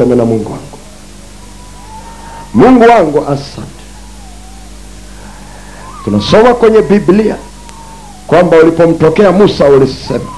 [0.00, 0.78] Sema na Mungu wangu,
[2.54, 3.84] Mungu wangu, asante.
[6.04, 7.36] Tunasoma kwenye Biblia
[8.26, 10.30] kwamba ulipomtokea Musa ulisema,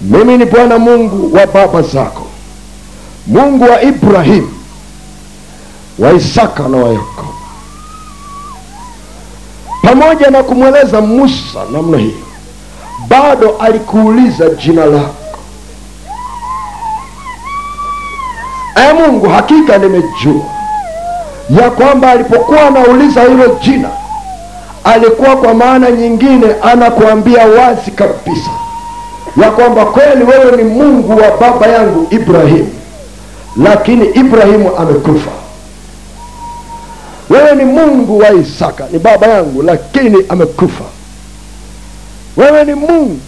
[0.00, 2.26] mimi ni Bwana Mungu wa baba zako,
[3.26, 4.52] Mungu wa Ibrahimu,
[5.98, 7.34] wa Isaka na wa Yakobo.
[9.82, 12.18] Pamoja na kumweleza Musa namna hiyo,
[13.08, 15.25] bado alikuuliza jina lako.
[18.76, 20.42] Ee Mungu, hakika nimejua
[21.50, 23.88] ya kwamba alipokuwa anauliza hilo jina
[24.84, 28.50] alikuwa kwa maana nyingine anakuambia wazi kabisa
[29.42, 32.72] ya kwamba kweli wewe ni Mungu wa baba yangu Ibrahimu,
[33.62, 35.30] lakini Ibrahimu amekufa.
[37.30, 40.84] Wewe ni Mungu wa Isaka, ni baba yangu, lakini amekufa.
[42.36, 43.20] Wewe ni Mungu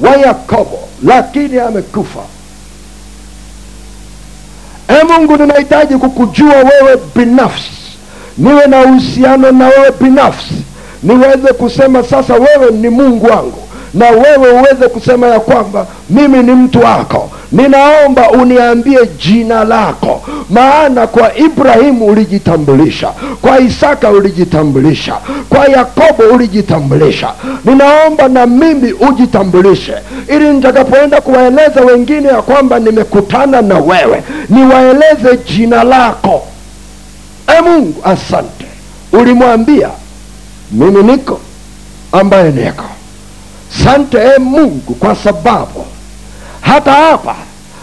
[0.00, 2.20] wa Yakobo, lakini amekufa.
[4.88, 7.70] E Mungu, ninahitaji kukujua wewe binafsi,
[8.38, 10.54] niwe na uhusiano na wewe binafsi,
[11.02, 16.52] niweze kusema sasa wewe ni Mungu wangu, na wewe uweze kusema ya kwamba mimi ni
[16.52, 17.30] mtu wako.
[17.52, 23.08] Ninaomba uniambie jina lako, maana kwa Ibrahimu ulijitambulisha,
[23.42, 25.14] kwa Isaka ulijitambulisha,
[25.48, 27.32] kwa Yakobo ulijitambulisha.
[27.64, 29.94] Ninaomba na mimi ujitambulishe,
[30.28, 36.42] ili nitakapoenda kuwaeleza wengine ya kwamba nimekutana na wewe, niwaeleze jina lako.
[37.58, 38.64] E Mungu, asante.
[39.12, 39.88] Ulimwambia
[40.72, 41.40] mimi niko
[42.12, 42.84] ambaye niko.
[43.84, 45.84] Sante e Mungu, kwa sababu
[46.68, 47.34] hata hapa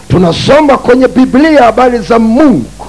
[0.08, 2.86] tunasoma kwenye Biblia habari za Mungu,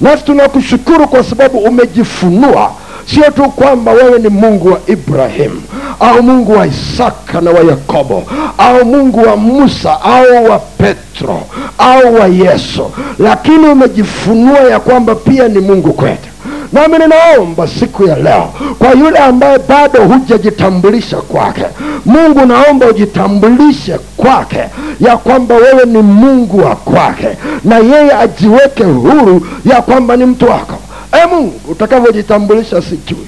[0.00, 2.70] nasi tunakushukuru kwa sababu umejifunua,
[3.14, 5.62] sio tu kwamba wewe ni Mungu wa Ibrahimu
[6.00, 8.22] au Mungu wa Isaka na wa Yakobo
[8.58, 11.40] au Mungu wa Musa au wa Petro
[11.78, 16.28] au wa Yesu, lakini umejifunua ya kwamba pia ni Mungu kwetu.
[16.74, 21.64] Nami ninaomba siku ya leo kwa yule ambaye bado hujajitambulisha kwake,
[22.04, 24.64] Mungu naomba ujitambulishe kwake
[25.00, 27.28] ya kwamba wewe ni Mungu wa kwake,
[27.64, 30.74] na yeye ajiweke huru ya kwamba ni mtu wako.
[31.22, 33.26] E Mungu, utakavyojitambulisha sijui,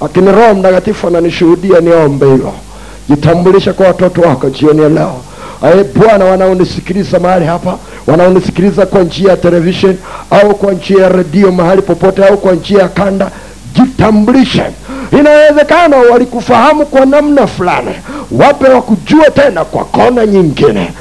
[0.00, 2.52] lakini Roho Mtakatifu ananishuhudia niombe hilo.
[3.08, 5.14] Jitambulisha kwa watoto wako jioni ya leo.
[5.62, 7.78] Aye Bwana, wanaonisikiliza mahali hapa,
[8.10, 9.96] wanaonisikiliza kwa njia ya television
[10.30, 13.30] au kwa njia ya redio mahali popote, au kwa njia ya kanda,
[13.74, 14.62] jitambulishe.
[15.18, 17.90] Inawezekana walikufahamu kwa namna fulani,
[18.30, 20.92] wape wakujue tena kwa kona nyingine.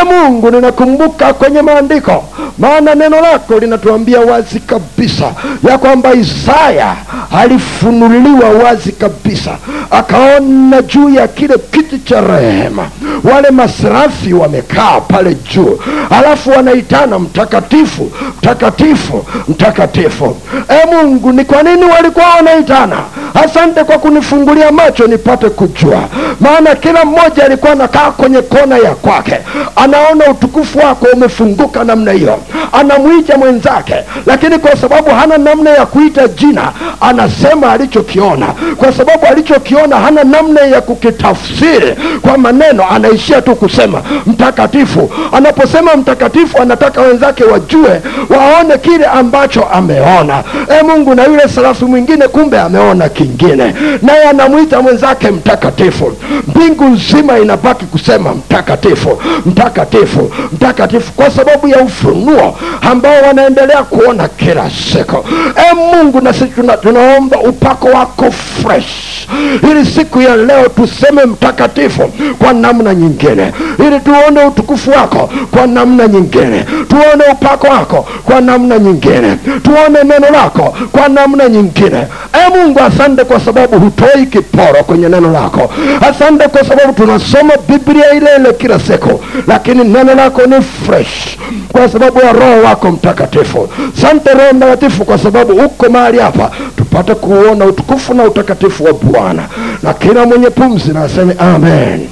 [0.00, 2.24] E Mungu, ninakumbuka kwenye maandiko,
[2.58, 5.32] maana neno lako linatuambia wazi kabisa
[5.68, 6.94] ya kwamba Isaya
[7.32, 9.50] alifunuliwa wazi kabisa,
[9.90, 12.88] akaona juu ya kile kiti cha rehema
[13.34, 15.78] wale masrafi wamekaa pale juu,
[16.10, 20.36] alafu wanaitana mtakatifu, mtakatifu, mtakatifu.
[20.68, 22.96] E Mungu, ni kwa nini walikuwa wanaitana?
[23.44, 26.02] Asante kwa kunifungulia macho nipate kujua,
[26.40, 29.36] maana kila mmoja alikuwa anakaa kwenye kona ya kwake,
[29.76, 32.38] anaona utukufu wako umefunguka namna hiyo,
[32.72, 33.94] anamwita mwenzake,
[34.26, 38.46] lakini kwa sababu hana namna ya kuita jina, anasema alichokiona.
[38.76, 45.10] Kwa sababu alichokiona hana namna ya kukitafsiri kwa maneno, anaishia tu kusema mtakatifu.
[45.32, 50.42] Anaposema mtakatifu, anataka wenzake wajue, waone kile ambacho ameona.
[50.80, 56.12] E Mungu, na yule sarafu mwingine kumbe ameona kingine, naye anamwita mwenzake mtakatifu.
[56.48, 62.33] Mbingu nzima inabaki kusema mtakatifu, mtakatifu, mtakatifu, kwa sababu ya ufunuo
[62.80, 65.24] ambao wanaendelea kuona kila siku.
[65.70, 69.28] E Mungu, na sisi tuna, tunaomba upako wako fresh,
[69.70, 76.08] ili siku ya leo tuseme mtakatifu kwa namna nyingine, ili tuone utukufu wako kwa namna
[76.08, 82.06] nyingine, tuone upako wako kwa namna nyingine, tuone neno lako kwa namna nyingine.
[82.32, 85.72] E Mungu, asante kwa sababu hutoi kiporo kwenye neno lako.
[86.10, 90.56] Asante kwa sababu tunasoma Biblia ile ile kila siku, lakini neno lako ni
[90.86, 91.36] fresh
[91.72, 93.68] kwa sababu ya Roho wako Mtakatifu.
[94.00, 99.48] Sante Roho Mtakatifu kwa sababu uko mahali hapa tupate kuona utukufu na utakatifu wa Bwana,
[99.82, 102.08] na kila mwenye pumzi na aseme amen.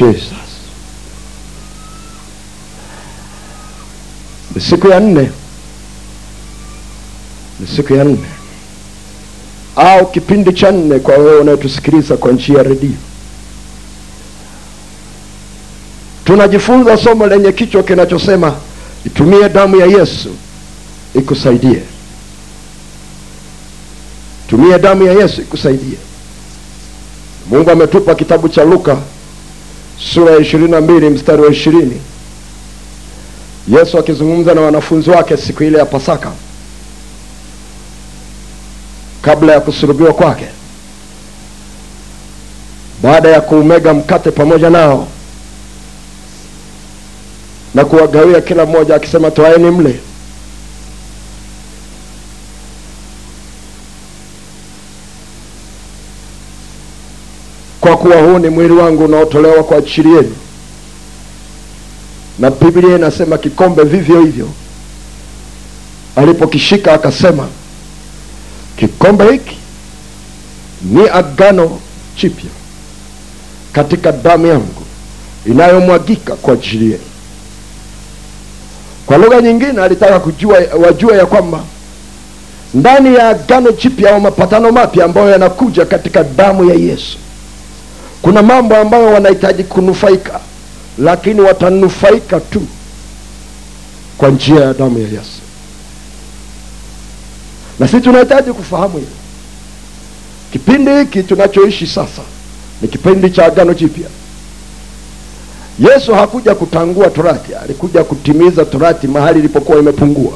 [0.00, 0.32] Jesus.
[4.54, 5.30] Ni siku ya nne,
[7.60, 8.18] ni siku ya nne
[9.76, 12.90] au kipindi cha nne kwa wewe unayetusikiliza kwa njia ya redio.
[16.28, 18.54] Tunajifunza somo lenye kichwa kinachosema
[19.06, 20.28] itumie damu ya Yesu
[21.14, 21.82] ikusaidie.
[24.50, 25.98] Tumie damu ya Yesu ikusaidie.
[27.50, 28.96] Mungu ametupa kitabu cha Luka
[30.14, 32.00] sura ya ishirini na mbili mstari wa ishirini
[33.68, 36.32] yesu akizungumza na wanafunzi wake siku ile ya pasaka
[39.22, 40.46] kabla ya kusulubiwa kwake
[43.02, 45.08] baada ya kuumega mkate pamoja nao
[47.78, 50.00] na kuwagawia kila mmoja akisema twaeni mle.
[57.80, 60.36] Kwa kuwa huu ni mwili wangu unaotolewa kwa ajili yenu.
[62.38, 64.48] Na biblia inasema kikombe vivyo hivyo.
[66.16, 67.48] Alipokishika akasema
[68.76, 69.56] kikombe hiki
[70.82, 71.80] ni agano
[72.16, 72.50] jipya
[73.72, 74.82] katika damu yangu
[75.46, 77.07] inayomwagika kwa ajili yenu
[79.08, 81.60] kwa lugha nyingine alitaka kujua wajue ya kwamba
[82.74, 87.18] ndani ya agano jipya au mapatano mapya ambayo yanakuja katika damu ya yesu
[88.22, 90.40] kuna mambo ambayo wanahitaji kunufaika
[90.98, 92.62] lakini watanufaika tu
[94.18, 95.40] kwa njia ya damu ya yesu.
[97.78, 99.10] Na sisi tunahitaji kufahamu hilo.
[100.52, 102.22] Kipindi hiki tunachoishi sasa
[102.82, 104.08] ni kipindi cha agano jipya
[105.78, 110.32] yesu hakuja kutangua torati alikuja kutimiza torati mahali ilipokuwa imepungua.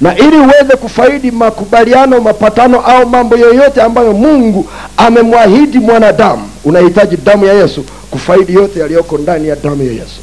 [0.00, 4.66] Na ili uweze kufaidi makubaliano mapatano au mambo yoyote ambayo mungu
[4.96, 10.20] amemwahidi mwanadamu unahitaji damu ya yesu kufaidi yote yaliyoko ndani ya damu ya yesu.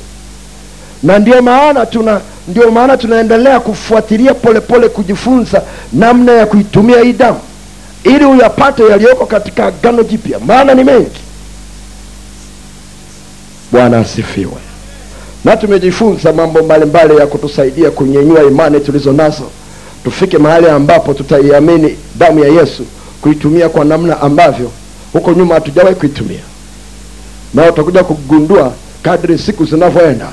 [1.03, 5.61] Na ndio maana tuna ndio maana tunaendelea kufuatilia polepole kujifunza
[5.93, 7.39] namna ya kuitumia hii damu
[8.03, 10.39] ili uyapate yaliyoko katika agano jipya.
[10.39, 11.19] Maana ni mengi
[13.71, 14.51] bwana asifiwe.
[15.45, 19.43] Na tumejifunza mambo mbalimbali ya kutusaidia kunyenyua imani tulizo nazo.
[20.03, 22.83] Tufike mahali ambapo tutaiamini damu ya yesu
[23.21, 24.71] kuitumia kwa namna ambavyo
[25.13, 26.39] huko nyuma hatujawahi kuitumia.
[27.53, 28.73] Na utakuja kugundua
[29.03, 30.27] kadri siku zinavyoenda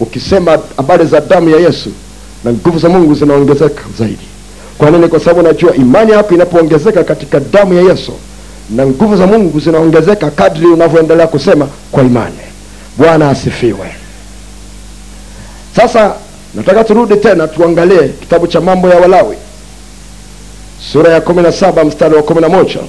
[0.00, 1.90] ukisema habari za damu ya yesu
[2.44, 4.26] na nguvu za mungu zinaongezeka zaidi.
[4.78, 5.08] Kwa nini?
[5.08, 8.12] Kwa sababu najua imani yako inapoongezeka katika damu ya yesu
[8.70, 12.36] na nguvu za mungu zinaongezeka kadri unavyoendelea kusema kwa imani
[12.98, 13.86] bwana asifiwe.
[15.76, 16.14] Sasa
[16.54, 19.36] nataka turudi tena tuangalie kitabu cha mambo ya walawi
[20.92, 22.80] sura ya kumi na saba mstari wa kumi na moja.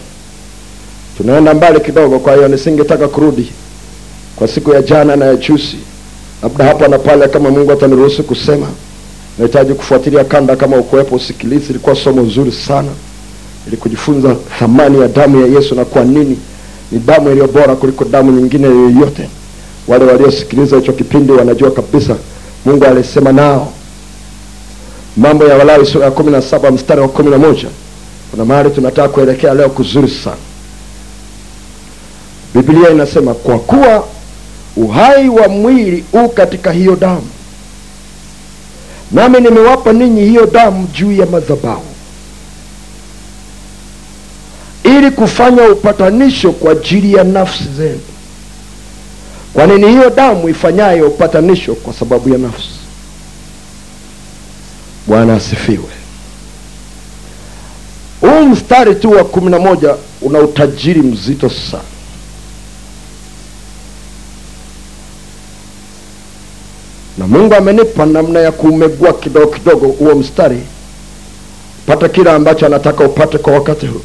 [1.18, 3.52] Tunaenda mbali kidogo kwa hiyo nisingetaka kurudi
[4.36, 5.78] kwa siku ya jana na ya juzi.
[6.44, 8.68] Labda hapa na pale kama mungu ataniruhusu kusema
[9.38, 12.92] nahitaji kufuatilia kanda kama ukuwepo usikilizi ilikuwa somo nzuri sana
[13.68, 16.38] ili kujifunza thamani ya damu ya yesu na kwa nini
[16.92, 19.30] ni damu iliyo bora kuliko damu nyingine yoyote
[19.88, 22.16] wale waliosikiliza hicho kipindi wanajua kabisa
[22.66, 23.74] mungu alisema nao.
[25.18, 27.68] Mambo ya walawi sura ya kumi na saba mstari wa kumi na moja.
[28.32, 30.36] Kuna mahali tunataka kuelekea leo kuzuri sana.
[32.54, 34.04] Biblia inasema kwa kuwa
[34.78, 37.28] uhai wa mwili u katika hiyo damu
[39.12, 41.84] nami nimewapa ninyi hiyo damu juu ya madhabahu
[44.84, 48.00] ili kufanya upatanisho kwa ajili ya nafsi zenu
[49.54, 52.70] kwa nini hiyo damu ifanyayo upatanisho kwa sababu ya nafsi?
[55.08, 55.90] Bwana asifiwe.
[58.22, 61.84] Huu mstari tu wa kumi na moja una utajiri mzito sana.
[67.18, 70.60] Na mungu amenipa namna ya kuumegua kidogo kidogo huo mstari.
[71.86, 74.02] Pata kile ambacho anataka upate kwa wakati huu.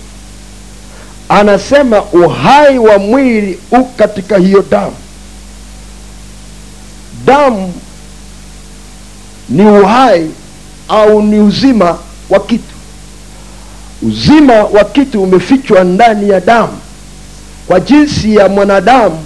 [1.29, 4.97] Anasema uhai wa mwili u katika hiyo damu
[7.25, 7.73] damu
[9.49, 10.31] ni uhai
[10.89, 11.99] au ni uzima
[12.31, 12.75] wa kitu.
[14.03, 16.79] Uzima wa kitu umefichwa ndani ya damu
[17.67, 19.19] kwa jinsi ya mwanadamu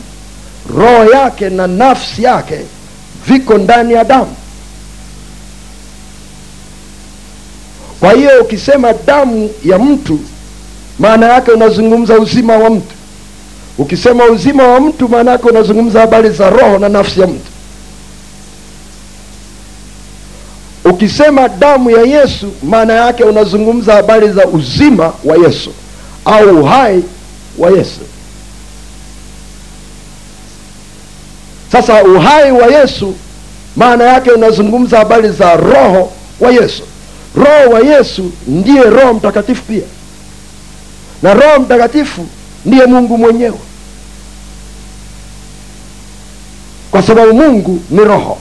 [0.76, 2.58] roho yake na nafsi yake
[3.26, 4.34] viko ndani ya damu.
[8.00, 10.20] Kwa hiyo ukisema damu ya mtu
[10.98, 12.94] maana yake unazungumza uzima wa mtu.
[13.78, 17.50] Ukisema uzima wa mtu maana yake unazungumza habari za roho na nafsi ya mtu
[20.90, 25.72] ukisema damu ya yesu maana yake unazungumza habari za uzima wa yesu
[26.24, 27.02] au uhai
[27.58, 28.00] wa yesu.
[31.72, 33.14] Sasa uhai wa yesu
[33.76, 36.82] maana yake unazungumza habari za roho wa yesu.
[37.36, 39.82] Roho wa yesu ndiye roho mtakatifu pia.
[41.22, 42.26] Na roho mtakatifu
[42.64, 43.58] ndiye mungu mwenyewe.
[46.90, 48.38] Kwa sababu mungu ni roho.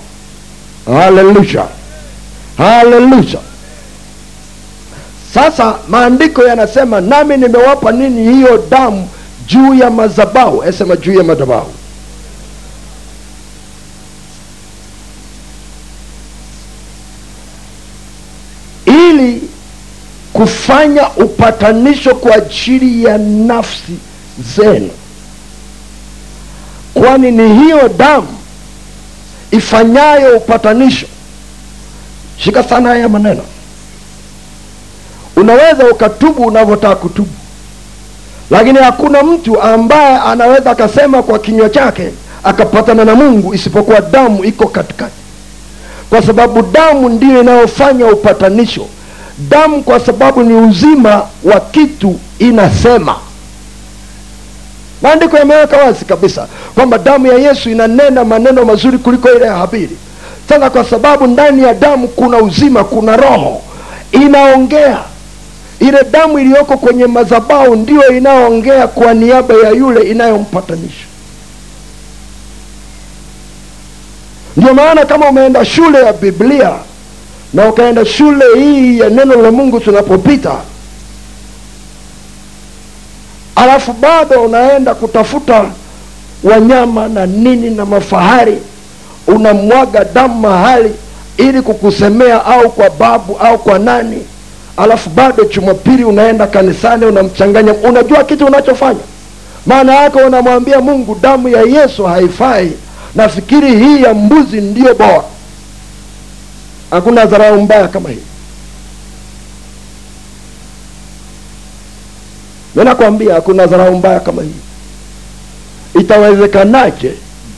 [0.86, 1.68] Haleluya
[2.57, 3.39] haleluya
[5.33, 9.09] sasa maandiko yanasema nami nimewapa nini hiyo damu
[9.47, 10.63] juu ya madhabahu.
[10.63, 11.71] Esema juu ya madhabahu.
[18.85, 19.41] Ili
[20.33, 23.93] kufanya upatanisho kwa ajili ya nafsi
[24.55, 24.89] zenu.
[26.93, 28.27] Kwani ni hiyo damu
[29.51, 31.07] ifanyayo upatanisho
[32.38, 33.41] shika sana haya maneno.
[35.36, 37.29] Unaweza ukatubu unavyotaka kutubu.
[38.51, 42.12] Lakini hakuna mtu ambaye anaweza akasema kwa kinywa chake
[42.44, 45.13] akapatana na mungu isipokuwa damu iko katikati.
[46.10, 48.86] Kwa sababu damu ndiyo inayofanya upatanisho.
[49.50, 53.15] Damu kwa sababu ni uzima wa kitu inasema.
[55.01, 59.98] Maandiko yameweka wazi kabisa kwamba damu ya yesu inanena maneno mazuri kuliko ile ya habili
[60.50, 63.62] sasa kwa sababu ndani ya damu kuna uzima kuna roho
[64.12, 64.98] inaongea.
[65.80, 71.06] Ile damu iliyoko kwenye madhabahu ndiyo inayoongea kwa niaba ya yule inayompatanisha.
[74.58, 76.72] Ndio maana kama umeenda shule ya biblia
[77.54, 80.56] na ukaenda shule hii ya neno la mungu tunapopita
[83.56, 85.66] alafu bado unaenda kutafuta
[86.44, 88.58] wanyama na nini na mafahari
[89.27, 90.91] unamwaga damu mahali
[91.38, 94.22] ili kukusemea au kwa babu au kwa nani.
[94.77, 97.74] Alafu bado jumapili unaenda kanisani unamchanganya.
[97.74, 99.00] Unajua kitu unachofanya?
[99.65, 102.72] Maana yake unamwambia mungu damu ya yesu haifai.
[103.15, 105.24] Nafikiri hii ya mbuzi ndiyo bora
[106.91, 108.24] hakuna dharau mbaya kama hii.
[112.75, 114.55] Minakwambia hakuna dharau mbaya kama hii.
[116.00, 117.12] Itawezekanaje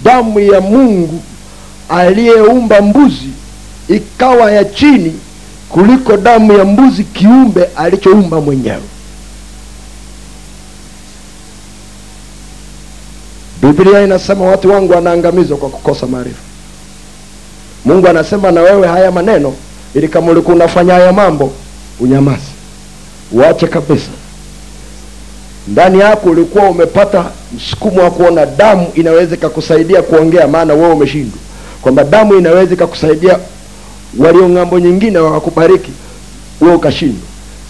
[0.04, 1.22] damu ya mungu
[1.90, 3.30] aliyeumba mbuzi
[3.88, 5.14] ikawa ya chini
[5.70, 8.82] kuliko damu ya mbuzi kiumbe alichoumba mwenyewe.
[13.62, 16.42] Biblia inasema watu wangu wanaangamizwa kwa kukosa maarifa.
[17.86, 19.54] Mungu anasema na wewe haya maneno
[19.96, 21.52] ili kama ulikuwa unafanya haya mambo
[22.00, 22.42] unyamazi
[23.32, 24.10] uache kabisa.
[25.68, 31.40] Ndani yako ulikuwa umepata msukumo wa kuona damu inaweza ikakusaidia kuongea maana wewe umeshindwa
[31.82, 33.40] kwamba damu inaweza ikakusaidia
[34.18, 35.92] walio ng'ambo nyingine wakakubariki
[36.62, 37.22] wewe ukashindwa.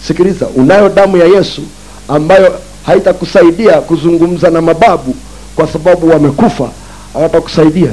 [0.06, 1.62] Sikiliza unayo damu ya yesu
[2.08, 5.14] ambayo haitakusaidia kuzungumza na mababu
[5.56, 6.68] kwa sababu wamekufa.
[7.12, 7.90] Hawatakusaidia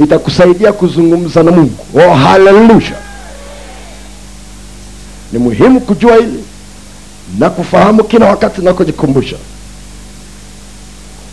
[0.00, 1.86] itakusaidia kuzungumza na mungu.
[1.94, 2.92] Oh haleluya!
[5.32, 6.44] Ni muhimu kujua hili
[7.38, 9.36] na kufahamu kila wakati na kujikumbusha.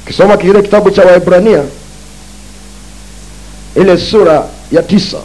[0.03, 1.63] Ukisoma kile kitabu cha waibrania
[3.81, 5.17] ile sura ya tisa.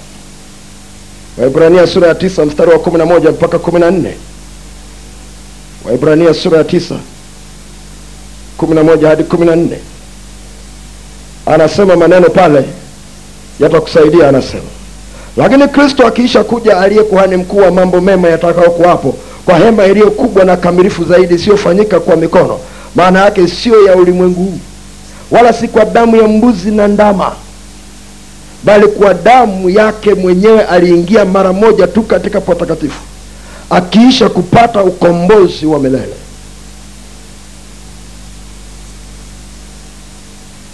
[1.39, 4.15] Waibrania sura ya tisa mstari wa kumi na moja mpaka kumi na nne.
[5.85, 6.95] Waibrania sura ya tisa
[8.57, 9.79] kumi na moja hadi kumi na nne.
[11.47, 12.65] Anasema maneno pale
[13.61, 14.63] yatakusaidia anasema
[15.37, 20.45] lakini kristo akiisha kuja aliye kuhani mkuu wa mambo mema yatakayokuwapo kwa hema iliyo kubwa
[20.45, 22.59] na kamilifu zaidi isiyofanyika kwa mikono
[22.95, 24.59] maana yake siyo ya ulimwengu huu
[25.31, 27.33] wala si kwa damu ya mbuzi na ndama
[28.65, 33.01] bali kwa damu yake mwenyewe aliingia mara moja tu katika patakatifu
[33.71, 36.15] akiisha kupata ukombozi wa milele.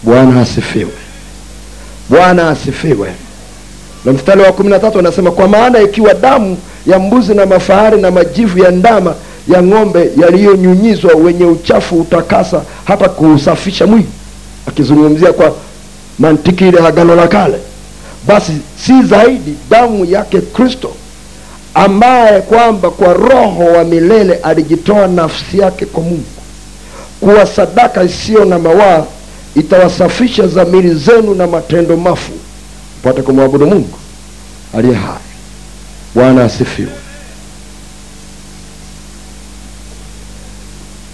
[0.02, 0.90] Bwana asifiwe.
[2.08, 3.12] Bwana asifiwe.
[4.04, 8.00] Na mstari wa kumi na tatu anasema kwa maana ikiwa damu ya mbuzi na mafahari
[8.00, 9.14] na majivu ya ndama
[9.48, 14.06] ya ng'ombe yaliyonyunyizwa wenye uchafu utakasa hata kuusafisha mwili
[14.66, 15.54] akizungumzia kwa
[16.18, 17.58] mantiki ile agano la kale
[18.28, 18.52] basi
[18.86, 20.94] si zaidi damu yake kristo
[21.74, 26.24] ambaye kwamba kwa roho wa milele alijitoa nafsi yake kwa mungu.
[27.20, 29.04] Kuwa sadaka isiyo na mawaa
[29.56, 32.32] itawasafisha dhamiri zenu na matendo mafu.
[33.02, 33.98] Pate kumwabudu mungu
[34.74, 35.18] aliye hai.
[36.14, 36.92] Bwana asifiwe.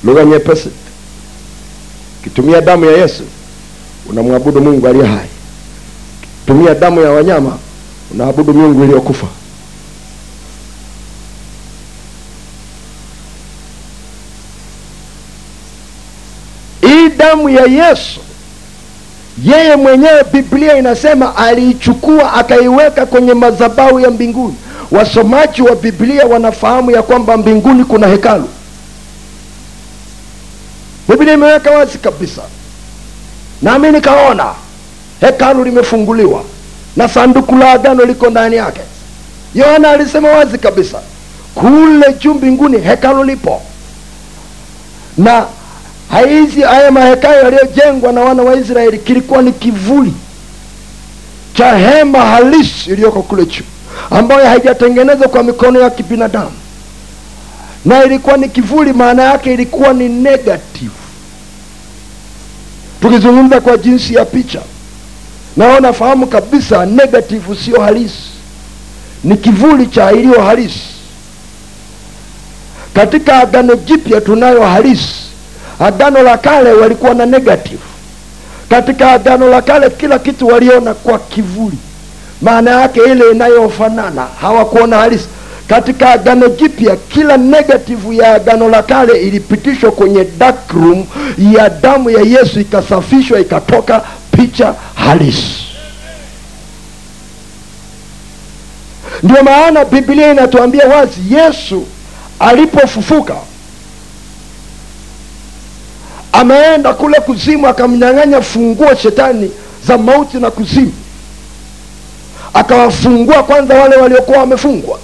[0.05, 0.69] Lugha nyepesi.
[2.25, 3.23] Kitumia damu ya yesu
[4.11, 5.29] unamwabudu mungu aliye hai
[6.47, 7.59] tumia damu ya wanyama
[8.15, 9.27] unaabudu miungu iliyokufa.
[16.81, 18.21] Hii damu ya yesu
[19.45, 24.55] yeye mwenyewe biblia inasema aliichukua akaiweka kwenye madhabahu ya mbinguni.
[24.91, 28.49] Wasomaji wa biblia wanafahamu ya kwamba mbinguni kuna hekalu.
[31.09, 32.43] Biblia imeweka wazi kabisa.
[33.63, 34.55] Nami nikaona
[35.21, 36.45] hekalu limefunguliwa
[36.97, 38.81] na sanduku la agano liko ndani yake.
[39.55, 41.01] Yohana alisema wazi kabisa
[41.55, 43.63] kule juu mbinguni hekalu lipo.
[45.19, 45.45] Na
[46.29, 50.13] hizi haya mahekalu yaliyojengwa na wana wa israeli kilikuwa ni kivuli
[51.55, 53.63] cha hema halisi iliyoko kule juu
[54.11, 56.53] ambayo haijatengenezwa kwa mikono ya kibinadamu.
[57.85, 60.91] Na ilikuwa ni kivuli maana yake ilikuwa ni negative.
[63.01, 64.61] Tukizungumza kwa jinsi ya picha
[65.57, 68.23] nao nafahamu kabisa negative sio halisi.
[69.25, 70.81] Ni kivuli cha iliyo halisi.
[72.95, 75.15] Katika agano jipya tunayo halisi.
[75.81, 77.83] Agano la kale walikuwa na negative.
[78.71, 81.79] Katika agano la kale kila kitu waliona kwa kivuli.
[82.43, 85.27] Maana yake ile inayofanana hawakuona halisi.
[85.69, 91.07] Katika agano jipya kila negative ya agano la kale ilipitishwa kwenye dark room
[91.53, 94.03] ya damu ya yesu ikasafishwa ikatoka
[94.37, 95.65] picha halisi.
[99.23, 101.87] Ndio maana biblia inatuambia wazi yesu
[102.39, 103.35] alipofufuka
[106.33, 109.51] ameenda kule kuzimu akamnyang'anya funguo shetani
[109.87, 110.93] za mauti na kuzimu.
[112.55, 114.99] Akawafungua kwanza wale waliokuwa wamefungwa.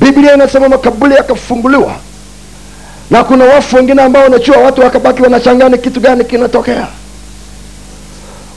[0.00, 1.94] Biblia inasema makaburi yakafunguliwa.
[3.10, 6.86] Na kuna wafu wengine ambao wanachua watu wakabaki wanashangaa ni kitu gani kinatokea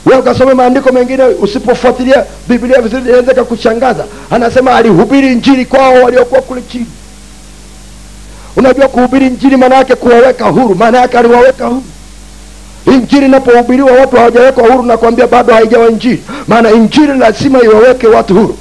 [0.06, 6.62] wewe ukasome maandiko mengine usipofuatilia biblia vizuri inaweza kakushangaza anasema alihubiri njiri kwao waliokuwa kule
[6.72, 6.86] chini.
[8.56, 10.74] Unajua kuhubiri njiri maana yake kuwaweka huru.
[10.74, 11.82] Maana yake aliwaweka huru.
[12.86, 16.22] Injili inapohubiriwa watu hawajawekwa huru nakwambia bado haijawa injili.
[16.48, 18.56] Maana injili lazima iwaweke watu huru.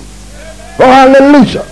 [0.79, 1.63] Oh,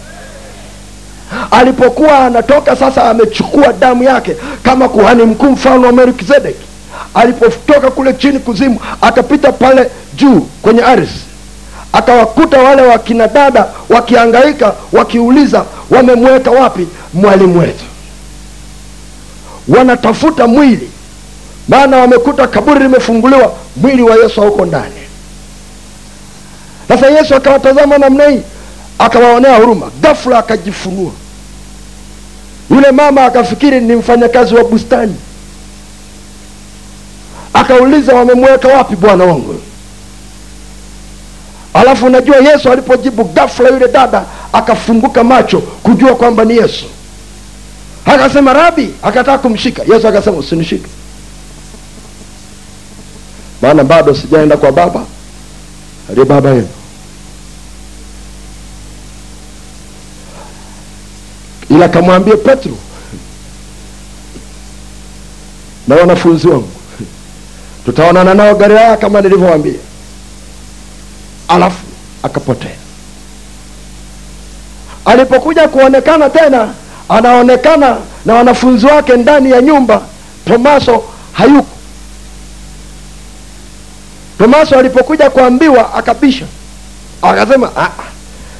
[1.51, 6.65] alipokuwa anatoka sasa amechukua damu yake kama kuhani mkuu mfalme wa melkizedeki
[7.13, 11.19] alipotoka kule chini kuzimu akapita pale juu kwenye ardhi.
[11.93, 17.83] Akawakuta wale wakina dada wakiangaika wakiuliza wamemweka wapi mwalimu wetu?
[19.67, 20.89] Wanatafuta mwili
[21.67, 24.95] maana wamekuta kaburi limefunguliwa mwili wa yesu hauko ndani.
[26.87, 28.41] Sasa yesu akawatazama namna hii
[28.99, 29.91] akawaonea huruma.
[30.01, 31.11] Ghafla akajifunua.
[32.71, 35.15] Yule mama akafikiri ni mfanyakazi wa bustani
[37.53, 39.55] akauliza wamemweka wapi bwana wangu?
[41.73, 46.85] Alafu unajua yesu alipojibu ghafla yule dada akafunguka macho kujua kwamba ni yesu.
[48.05, 49.83] Akasema rabi akataka kumshika.
[49.93, 50.87] Yesu akasema usinishike.
[53.61, 55.03] Maana bado sijaenda kwa baba
[56.09, 56.67] aliye baba yenu.
[61.69, 62.71] Ila kamwambie petro
[65.87, 66.69] na wanafunzi wangu
[67.85, 69.79] tutaonana nao galilaya kama nilivyowaambia.
[71.47, 71.77] Alafu
[72.23, 72.71] akapotea.
[75.05, 76.73] Alipokuja kuonekana tena
[77.09, 80.01] anaonekana na wanafunzi wake ndani ya nyumba
[80.47, 81.67] tomaso hayuko.
[84.37, 86.45] Tomaso alipokuja kuambiwa akabisha.
[87.21, 87.89] Akasema "Ah, ah,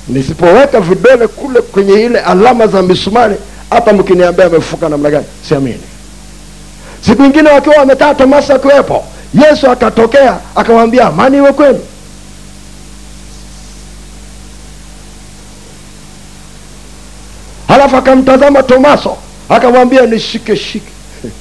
[0.07, 3.35] nisipoweka vidole kule kwenye ile alama za misumari
[3.69, 5.79] hata mkiniambia amefuka namna gani siamini.
[7.05, 11.79] Siku ingine wakiwa wametaa, tomaso akiwepo yesu akatokea akawambia amani iwe kwenu.
[17.67, 19.17] Halafu akamtazama tomaso
[19.49, 20.91] akamwambia nishike shike.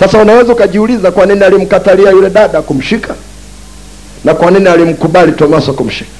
[0.00, 3.14] Sasa unaweza ukajiuliza kwa nini alimkatalia yule dada kumshika?
[4.24, 6.10] Na kwa nini alimkubali tomaso kumshika?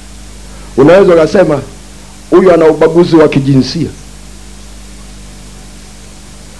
[0.77, 1.61] Unaweza ukasema
[2.29, 3.89] huyu ana ubaguzi wa kijinsia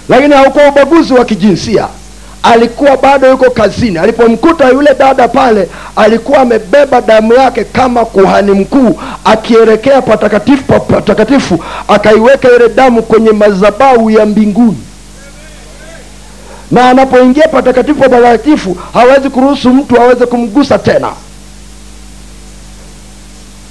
[0.08, 1.88] lakini haukuwa ubaguzi wa kijinsia.
[2.42, 3.98] Alikuwa bado yuko kazini.
[3.98, 11.64] Alipomkuta yule dada pale alikuwa amebeba damu yake kama kuhani mkuu akielekea patakatifu pa patakatifu
[11.88, 14.78] akaiweka ile damu kwenye madhabahu ya mbinguni.
[16.70, 21.08] Na anapoingia patakatifu pa patakatifu hawezi kuruhusu mtu aweze kumgusa tena.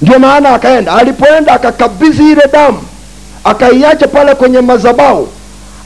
[0.01, 0.93] Ndio maana akaenda.
[0.95, 2.79] Alipoenda akakabidhi ile damu
[3.43, 5.27] akaiacha pale kwenye madhabahu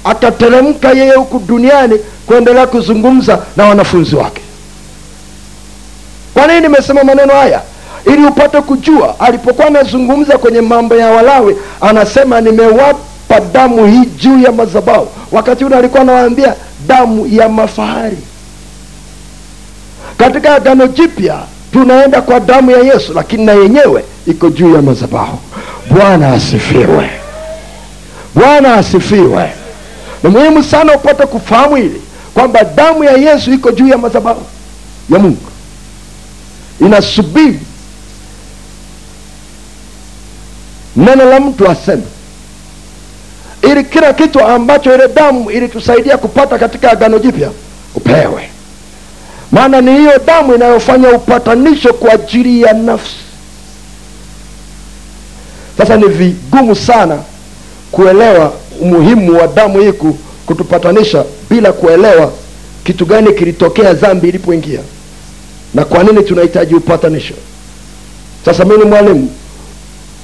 [0.04, 4.42] akateremka yeye huku duniani kuendelea kuzungumza na wanafunzi wake.
[6.34, 7.62] Kwa nini nimesema maneno haya?
[8.06, 14.52] Ili upate kujua alipokuwa anazungumza kwenye mambo ya walawi anasema nimewapa damu hii juu ya
[14.52, 15.08] madhabahu.
[15.32, 16.56] Wakati ule alikuwa anawaambia
[16.88, 18.18] damu ya mafahari.
[20.18, 21.40] Katika agano jipya
[21.74, 25.38] tunaenda kwa damu ya yesu lakini na yenyewe iko juu ya madhabahu.
[25.90, 27.10] Bwana asifiwe.
[28.36, 29.50] Bwana asifiwe
[30.24, 32.02] ni muhimu sana upate kufahamu hili
[32.34, 34.42] kwamba damu ya yesu iko juu ya madhabahu
[35.10, 35.48] ya mungu.
[36.82, 37.60] Inasubiri
[40.96, 42.04] neno la mtu aseme.
[43.62, 47.50] Ili kila kitu ambacho ile damu ilitusaidia kupata katika agano jipya
[47.96, 48.50] upewe.
[49.52, 53.16] Maana ni hiyo damu inayofanya upatanisho kwa ajili ya nafsi.
[55.78, 57.18] Sasa ni vigumu sana
[57.92, 59.94] kuelewa umuhimu wa damu hii
[60.46, 62.32] kutupatanisha bila kuelewa
[62.84, 64.80] kitu gani kilitokea dhambi ilipoingia
[65.74, 67.34] na kwa nini tunahitaji upatanisho.
[68.46, 69.30] Sasa mi ni mwalimu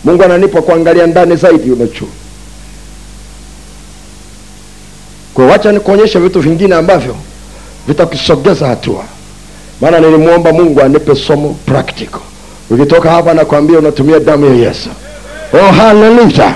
[0.04, 2.08] mungu ananipa kuangalia ndani zaidi unachuo
[5.34, 7.16] kwa wacha nikuonyeshe vitu vingine ambavyo
[7.88, 9.04] vitakusogeza hatua.
[9.82, 12.20] Maana nilimwomba mungu anipe somo practical.
[12.70, 14.90] Ukitoka hapa nakwambia unatumia damu ya yesu.
[15.54, 16.56] Oh haleluya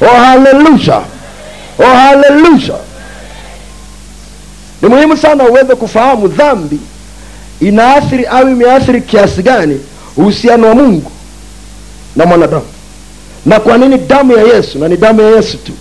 [0.00, 1.02] oh haleluya
[1.78, 2.78] oh haleluya
[4.82, 6.78] ni muhimu sana uweze kufahamu dhambi
[7.60, 9.80] inaathiri au imeathiri kiasi gani
[10.16, 11.10] uhusiano wa mungu
[12.16, 12.66] na mwanadamu.
[13.46, 15.72] Na kwa nini damu ya yesu na ni damu ya yesu tu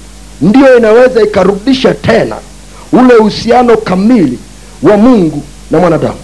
[0.41, 2.35] ndiyo inaweza ikarudisha tena
[2.93, 4.39] ule uhusiano kamili
[4.83, 6.17] wa mungu na mwanadamu.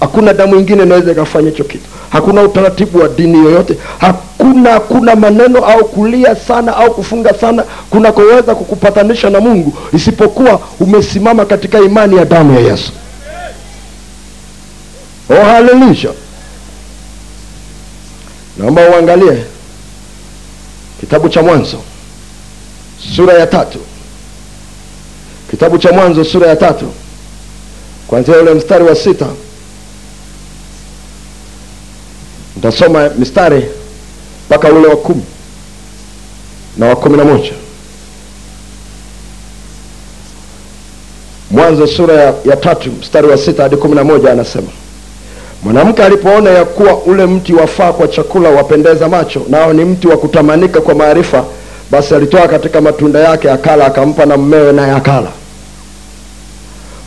[0.00, 3.76] Hakuna damu ingine inaweza ikafanya hicho kitu hakuna utaratibu wa dini yoyote.
[3.98, 11.44] Hakuna hakuna maneno au kulia sana au kufunga sana kunakoweza kukupatanisha na mungu isipokuwa umesimama
[11.44, 12.92] katika imani ya damu ya yesu.
[15.30, 16.10] Oh haleluya.
[18.58, 19.44] Naomba uangalie
[21.00, 21.78] kitabu cha mwanzo
[23.16, 23.78] sura ya tatu.
[25.50, 26.86] Kitabu cha mwanzo sura ya tatu
[28.08, 29.26] kwanzia ule mstari wa sita
[32.56, 33.64] nitasoma mistari
[34.46, 35.22] mpaka ule wa kumi
[36.76, 37.52] na wa kumi na moja.
[41.50, 44.68] Mwanzo sura ya, ya tatu mstari wa sita hadi kumi na moja anasema
[45.62, 50.16] mwanamke alipoona ya kuwa ule mti wafaa kwa chakula wapendeza macho nao ni mti wa
[50.16, 51.44] kutamanika kwa maarifa
[51.90, 55.28] basi alitoa katika matunda yake akala akampa na mmewe naye akala.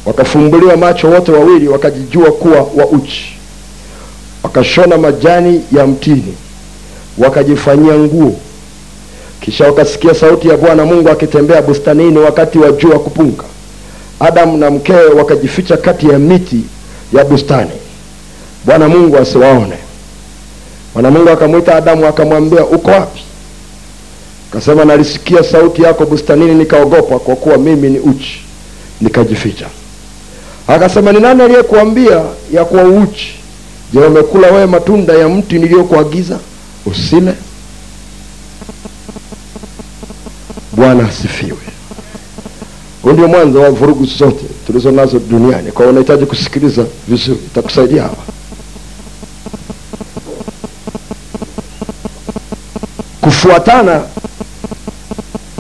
[0.05, 3.38] Wakafumbuliwa macho wote wawili wakajijua kuwa wa uchi
[4.43, 6.36] wakashona majani ya mtini
[7.17, 8.36] wakajifanyia nguo.
[9.41, 13.43] Kisha wakasikia sauti ya bwana mungu akitembea bustanini wakati wa jua kupunga.
[14.19, 16.62] Adamu na mkewe wakajificha kati ya miti
[17.13, 17.71] ya bustani.
[18.65, 19.75] Bwana mungu asiwaone.
[20.93, 23.21] Bwana mungu akamwita adamu akamwambia uko wapi?
[24.52, 28.41] Akasema nalisikia sauti yako bustanini nikaogopa kwa kuwa mimi ni uchi.
[29.02, 29.65] Nikajificha.
[30.67, 32.21] Akasema ni nani aliyekuambia
[32.54, 33.38] ya kuwa uchi
[33.93, 36.39] je umekula wewe matunda ya mti niliyokuagiza?
[36.86, 37.34] Usile.
[40.73, 41.58] Bwana asifiwe.
[43.02, 45.71] Huu ndio mwanzo wa vurugu zote tulizo nazo duniani.
[45.71, 48.21] Kwa unahitaji kusikiliza vizuri itakusaidia hapa
[53.21, 54.02] kufuatana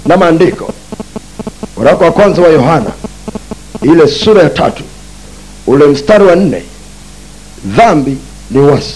[0.05, 0.73] na maandiko
[1.77, 2.91] waraka wa kwanza wa yohana
[3.81, 4.83] ile sura ya tatu
[5.67, 6.63] ule mstari wa nne
[7.65, 8.17] dhambi
[8.51, 8.93] ni uasi.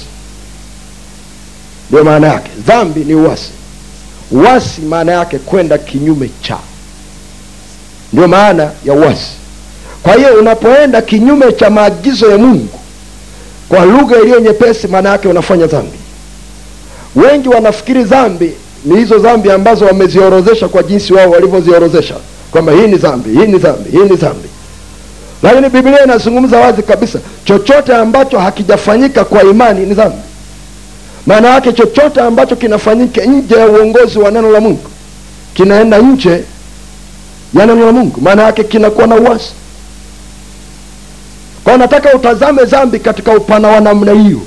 [1.89, 2.51] Ndio maana yake.
[2.67, 3.49] Dhambi ni uasi.
[4.31, 6.57] Uasi maana yake kwenda kinyume cha.
[8.13, 9.27] Ndio maana ya uasi.
[10.03, 12.79] Kwa hiyo unapoenda kinyume cha maagizo ya mungu
[13.69, 15.97] kwa lugha iliyo nyepesi maana yake unafanya dhambi.
[17.15, 18.53] Wengi wanafikiri dhambi
[18.85, 22.15] ni hizo dhambi ambazo wameziorozesha kwa jinsi wao walivyoziorozesha
[22.51, 24.42] kwamba hii ni dhambi hii ni dhambi hii ni dhambi
[25.43, 30.17] lakini biblia inazungumza wazi kabisa chochote ambacho hakijafanyika kwa imani ni dhambi.
[31.25, 34.89] Maana yake chochote ambacho kinafanyika nje ya uongozi wa neno la mungu
[35.53, 36.43] kinaenda nje
[37.53, 38.21] ya neno la mungu.
[38.21, 39.51] Maana yake kinakuwa na uasi.
[41.63, 44.39] Kwa nataka utazame dhambi katika upana wa namna hiyo.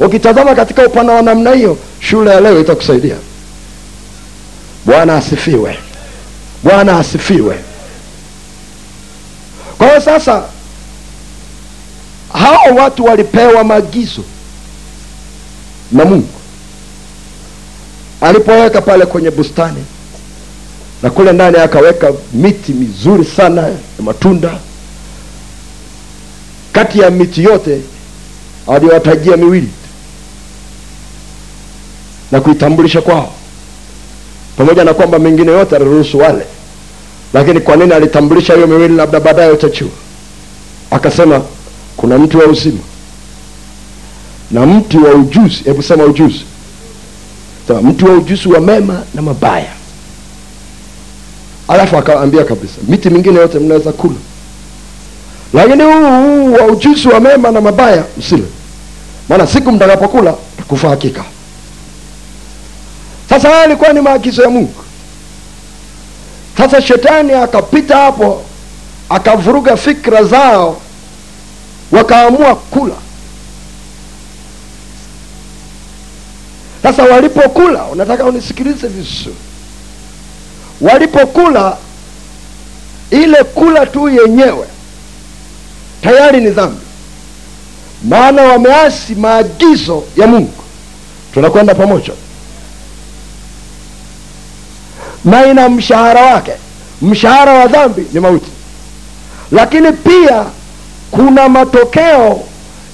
[0.00, 3.16] Ukitazama katika upana wa namna hiyo shule ya leo itakusaidia.
[4.86, 5.78] Bwana asifiwe.
[6.64, 7.56] Bwana asifiwe
[9.82, 10.42] kwa hiyo sasa
[12.32, 14.22] hao watu walipewa maagizo
[15.92, 16.28] na mungu.
[18.20, 19.84] Alipoweka pale kwenye bustani
[21.02, 24.58] na kule ndani akaweka miti mizuri sana ya matunda.
[26.72, 27.80] Kati ya miti yote
[28.68, 29.70] aliwatajia miwili
[32.32, 33.32] na kuitambulisha kwao.
[34.56, 36.46] Pamoja na kwamba mengine yote aliruhusu wale
[37.34, 39.88] lakini kwa nini alitambulisha hiyo miwili labda baadaye utachua
[40.90, 41.42] akasema
[41.96, 42.78] kuna mti wa uzima.
[44.50, 46.40] Na mti wa ujuzi hebu sema ujuzi.
[47.66, 49.72] Sema mti wa ujuzi wa mema na mabaya.
[51.68, 54.14] Alafu akaambia kabisa miti mingine yote mnaweza kula.
[55.54, 58.44] Lakini huu wa ujuzi wa mema na mabaya msile
[59.28, 61.24] maana siku mtakapokula takufa hakika.
[63.28, 64.74] Sasa haya alikuwa ni maagizo ya mungu
[66.56, 68.42] sasa shetani akapita hapo
[69.08, 70.80] akavuruga fikra zao
[71.92, 72.94] wakaamua kula.
[76.82, 79.36] Sasa walipokula unataka unisikilize vizuri.
[80.80, 81.76] Walipokula
[83.10, 84.66] ile kula tu yenyewe
[86.02, 86.80] tayari ni dhambi.
[88.08, 90.52] Maana wameasi maagizo ya mungu.
[91.34, 92.12] Tunakwenda pamoja
[95.24, 96.52] na ina mshahara wake.
[97.02, 98.50] Mshahara wa dhambi ni mauti.
[99.52, 100.44] Lakini pia
[101.10, 102.40] kuna matokeo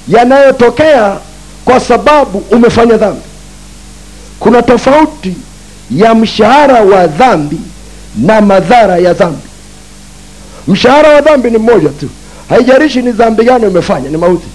[0.09, 1.17] yanayotokea
[1.65, 3.21] kwa sababu umefanya dhambi.
[4.41, 5.35] Kuna tofauti
[5.91, 7.61] ya mshahara wa dhambi
[8.17, 9.43] na madhara ya dhambi.
[10.69, 12.09] Mshahara wa dhambi ni mmoja tu.
[12.49, 14.47] Haijarishi ni dhambi gani umefanya ni mauti.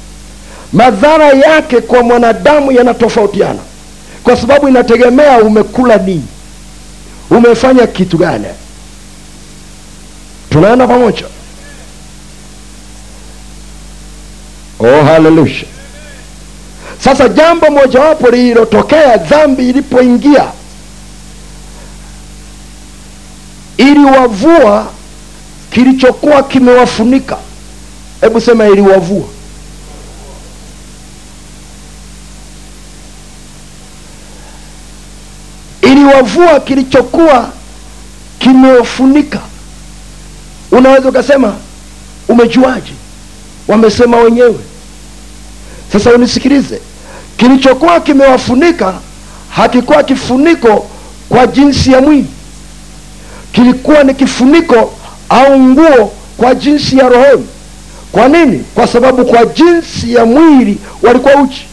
[0.74, 3.60] Madhara yake kwa mwanadamu yanatofautiana.
[4.24, 6.26] Kwa sababu inategemea umekula nini
[7.38, 8.48] umefanya kitu gani?
[10.50, 11.26] Tunaenda pamoja.
[14.80, 15.66] Oh haleluya
[17.00, 20.46] sasa jambo mojawapo lililotokea dhambi ilipoingia
[23.78, 24.88] iliwavua
[25.72, 27.38] kilichokuwa kimewafunika.
[28.22, 29.28] Hebu sema iliwavua
[36.04, 37.50] iliwavua kilichokuwa
[38.40, 39.40] kimewafunika.
[40.72, 41.54] Unaweza ukasema
[42.28, 42.92] umejuaje?
[43.68, 44.56] Wamesema wenyewe.
[45.94, 46.80] Sasa unisikilize.
[47.38, 48.94] Kilichokuwa kimewafunika
[49.50, 50.90] hakikuwa kifuniko
[51.30, 52.28] kwa jinsi ya mwili.
[53.52, 54.94] Kilikuwa ni kifuniko
[55.30, 57.48] au nguo kwa jinsi ya rohoni.
[58.12, 58.64] Kwa nini?
[58.76, 61.66] Kwa sababu kwa jinsi ya mwili walikuwa uchi.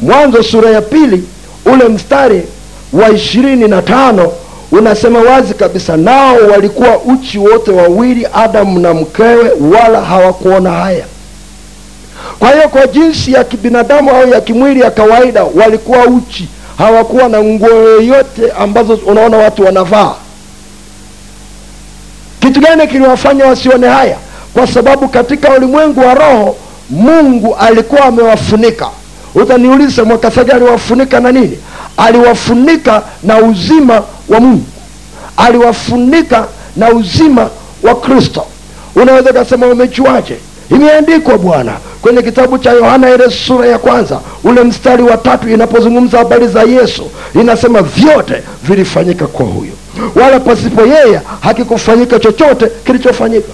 [0.00, 1.24] Mwanzo sura ya pili
[1.66, 2.42] ule mstari
[2.94, 4.32] wa ishirini na tano
[4.72, 11.04] unasema wazi kabisa nao walikuwa uchi wote wawili adamu na mkewe wala hawakuona haya.
[12.38, 17.42] Kwa hiyo kwa jinsi ya kibinadamu au ya kimwili ya kawaida walikuwa uchi hawakuwa na
[17.42, 20.14] nguo yoyote ambazo unaona watu wanavaa.
[22.40, 24.16] Kitu gani kiliwafanya wasione haya?
[24.54, 26.56] Kwa sababu katika ulimwengu wa roho
[26.90, 28.88] mungu alikuwa amewafunika.
[29.34, 31.58] Utaniuliza mwakasaji aliwafunika na nini
[31.96, 34.64] aliwafunika na uzima wa mungu.
[35.36, 36.44] Aliwafunika
[36.76, 37.50] na uzima
[37.82, 38.44] wa kristo.
[38.94, 40.36] Unaweza ukasema umejuaje?
[40.70, 46.18] Imeandikwa bwana kwenye kitabu cha yohana ile sura ya kwanza ule mstari wa tatu inapozungumza
[46.18, 49.72] habari za yesu inasema vyote vilifanyika kwa huyo.
[50.14, 53.48] Wala pasipo yeye hakikufanyika chochote kilichofanyika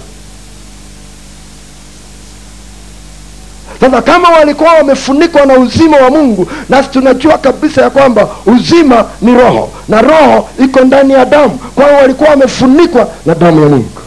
[3.81, 9.33] sasa kama walikuwa wamefunikwa na uzima wa mungu nasi tunajua kabisa ya kwamba uzima ni
[9.33, 11.59] roho na roho iko ndani ya damu.
[11.75, 14.01] Kwa hiyo walikuwa wamefunikwa na damu ya mungu.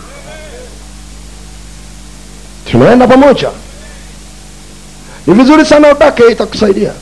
[2.70, 3.48] Tunaenda pamoja.
[5.26, 6.92] Ni vizuri sana udake, itakusaidia.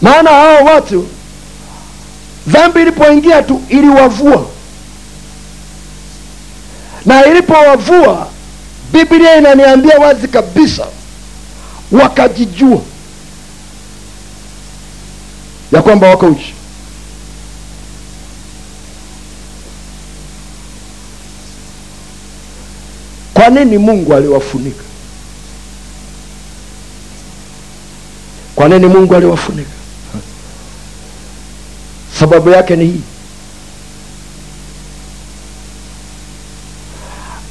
[0.00, 1.06] Maana hao watu
[2.46, 4.44] dhambi ilipoingia tu iliwavua
[7.06, 8.28] na ilipowavua
[8.92, 10.86] biblia inaniambia wazi kabisa
[11.92, 12.80] wakajijua
[15.72, 16.54] ya kwamba wako uchi
[23.34, 24.82] kwa nini mungu aliwafunika?
[28.54, 29.70] Kwa nini mungu aliwafunika?
[32.18, 33.00] Sababu yake ni hii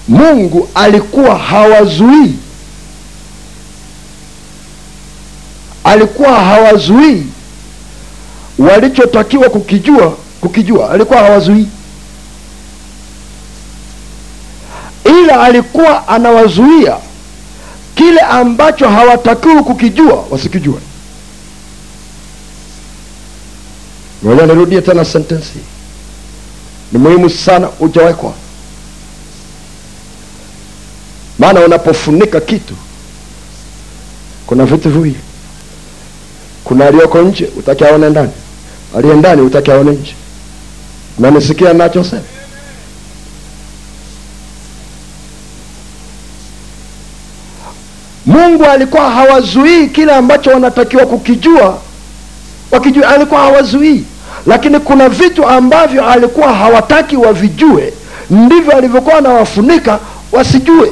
[0.09, 2.33] mungu alikuwa hawazuii.
[5.83, 7.23] Alikuwa hawazuii.
[8.59, 11.67] Walichotakiwa kukijua kukijua alikuwa hawazuii.
[15.05, 16.97] Ila alikuwa anawazuia
[17.95, 20.79] kile ambacho hawatakiwi kukijua wasikijue.
[24.25, 25.59] Ngoja nirudie tena sentensi.
[26.91, 28.33] Ni muhimu sana ujawekwa
[31.39, 32.73] maana unapofunika kitu
[34.47, 35.19] kuna vitu viwili.
[36.63, 38.31] Kuna aliyoko nje utaki aone ndani.
[38.97, 40.15] Aliye ndani utaki aone nje.
[41.19, 42.21] Nanisikia nachosema
[48.25, 51.77] mungu alikuwa hawazuii kile ambacho wanatakiwa kukijua.
[52.71, 54.03] Wakijua alikuwa hawazuii.
[54.45, 57.93] Lakini kuna vitu ambavyo alikuwa hawataki wavijue
[58.29, 59.99] ndivyo alivyokuwa anawafunika
[60.31, 60.91] wasijue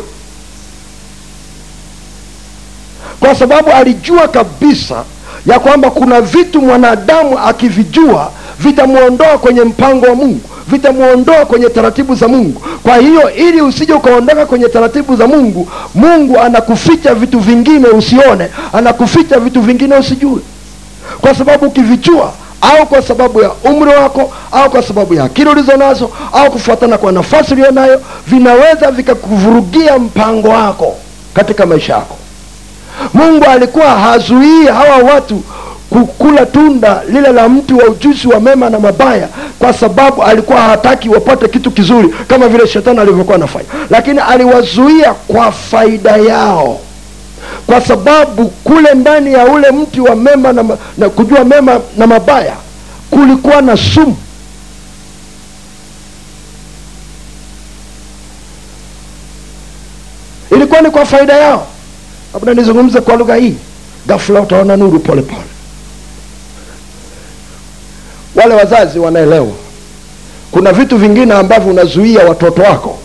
[3.28, 5.04] kwa sababu alijua kabisa
[5.46, 12.28] ya kwamba kuna vitu mwanadamu akivijua vitamwondoa kwenye mpango wa mungu vitamwondoa kwenye taratibu za
[12.28, 12.62] mungu.
[12.84, 19.40] Kwa hiyo ili usije ukaondoka kwenye taratibu za mungu mungu anakuficha vitu vingine usione anakuficha
[19.40, 20.40] vitu vingine usijue.
[21.22, 25.78] Kwa sababu ukivijua au kwa sababu ya umri wako au kwa sababu ya akili ulizo
[25.78, 30.96] nazo au kufuatana kwa nafasi ulionayo, vinaweza vikakuvurugia mpango wako
[31.34, 32.16] katika maisha yako
[33.14, 35.44] mungu alikuwa hazuii hawa watu
[35.90, 39.28] kukula tunda lile la mti wa ujuzi wa mema na mabaya
[39.60, 43.66] kwa sababu alikuwa hataki wapate kitu kizuri kama vile shetani alivyokuwa anafanya.
[43.90, 46.80] Lakini aliwazuia kwa faida yao
[47.68, 50.64] kwa sababu kule ndani ya ule mti wa mema na,
[50.98, 52.54] na kujua mema na mabaya
[53.12, 54.18] kulikuwa na sumu.
[60.52, 61.68] Ilikuwa ni kwa faida yao
[62.38, 63.56] labda nizungumze kwa lugha hii.
[64.08, 65.42] Gafula utaona nuru pole pole.
[68.36, 69.52] Wale wazazi wanaelewa.
[70.52, 73.00] Kuna vitu vingine ambavyo unazuia watoto wako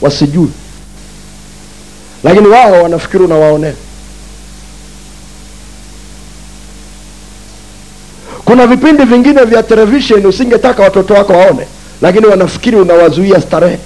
[0.00, 0.48] wasijui,
[2.24, 3.72] lakini wao wanafikiri unawaonea.
[8.44, 11.66] Kuna vipindi vingine vya televisheni usingetaka watoto wako waone
[12.02, 13.78] lakini wanafikiri unawazuia starehe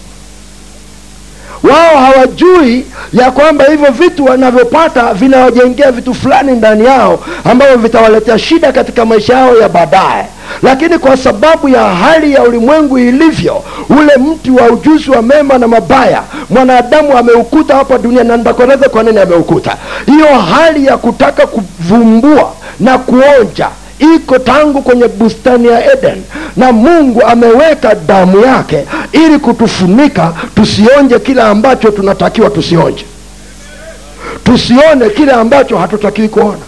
[1.62, 8.72] wao hawajui ya kwamba hivyo vitu wanavyopata vinawajengea vitu fulani ndani yao ambavyo vitawaletea shida
[8.72, 10.26] katika maisha yao ya baadaye.
[10.62, 15.68] Lakini kwa sababu ya hali ya ulimwengu ilivyo ule mti wa ujuzi wa mema na
[15.68, 19.76] mabaya mwanadamu ameukuta hapa dunia na nitakueleza kwa nini ameukuta.
[20.06, 23.68] Hiyo hali ya kutaka kuvumbua na kuonja
[24.14, 26.22] iko tangu kwenye bustani ya eden.
[26.56, 33.04] Na mungu ameweka damu yake ili kutufunika tusionje kile ambacho tunatakiwa tusionje.
[34.44, 36.58] Tusione kile ambacho hatutakiwi kuona.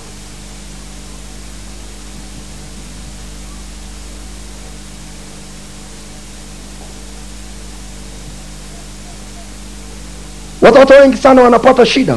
[10.63, 12.17] Watoto wengi sana wanapata shida.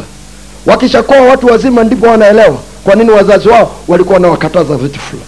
[0.65, 5.27] Wakishakuwa watu wazima ndipo wanaelewa kwa nini wazazi wao walikuwa wanawakataza vitu fulani?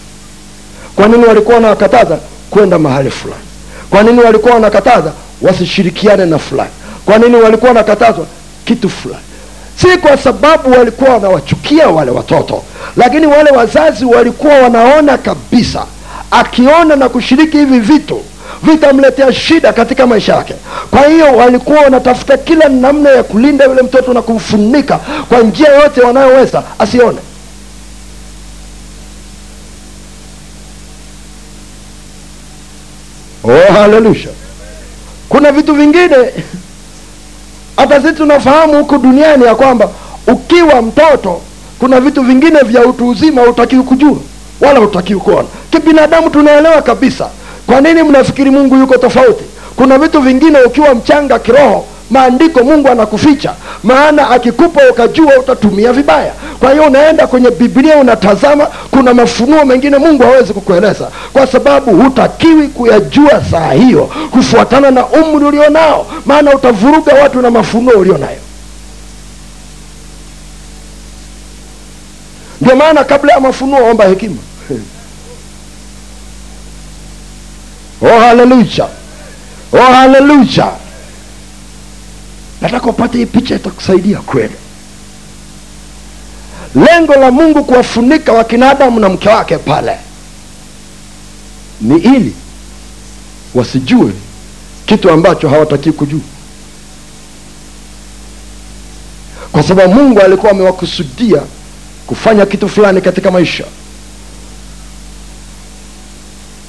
[0.96, 2.18] Kwa nini walikuwa wanawakataza
[2.50, 3.42] kwenda mahali fulani?
[3.90, 6.70] Kwa nini walikuwa wanakataza wasishirikiane na fulani?
[7.06, 8.26] Kwa nini walikuwa wanakatazwa
[8.64, 9.22] kitu fulani?
[9.76, 12.62] Si kwa sababu walikuwa wanawachukia wale watoto
[12.96, 15.86] lakini wale wazazi walikuwa wanaona kabisa
[16.30, 18.20] akiona na kushiriki hivi vitu
[18.62, 20.54] vitamletea shida katika maisha yake.
[20.90, 26.00] Kwa hiyo walikuwa wanatafuta kila namna ya kulinda yule mtoto na kumfunika kwa njia yote
[26.00, 27.18] wanayoweza asione
[33.48, 34.28] oh haleluya
[35.28, 36.16] kuna vitu vingine.
[37.76, 39.88] Hata sisi tunafahamu huku duniani ya kwamba
[40.26, 41.40] ukiwa mtoto
[41.78, 44.16] kuna vitu vingine vya utu uzima hutakiwi kujua
[44.60, 45.48] wala hutakiwi kuona.
[45.70, 47.28] Kibinadamu tunaelewa kabisa.
[47.66, 49.44] Kwa nini mnafikiri mungu yuko tofauti?
[49.76, 53.54] Kuna vitu vingine ukiwa mchanga kiroho maandiko mungu anakuficha.
[53.82, 56.32] Maana akikupa ukajua utatumia vibaya.
[56.60, 61.08] Kwa hiyo unaenda kwenye biblia unatazama kuna mafunuo mengine mungu hawezi kukueleza.
[61.32, 66.06] Kwa sababu hutakiwi kuyajua saa hiyo kufuatana na umri ulionao.
[66.26, 68.38] Maana utavuruga watu na mafunuo ulio nayo
[72.60, 74.36] ndio maana kabla ya mafunuo omba hekima.
[78.02, 78.88] Oh haleluya
[79.72, 80.72] oh haleluya
[82.60, 84.54] nataka upate hii picha itakusaidia kweli.
[86.74, 89.96] Lengo la mungu kuwafunika wakinadamu na mke wake pale
[91.80, 92.34] ni ili
[93.54, 94.12] wasijue
[94.86, 96.20] kitu ambacho hawatakii kujua.
[99.52, 101.42] Kwa sababu mungu alikuwa amewakusudia
[102.06, 103.64] kufanya kitu fulani katika maisha.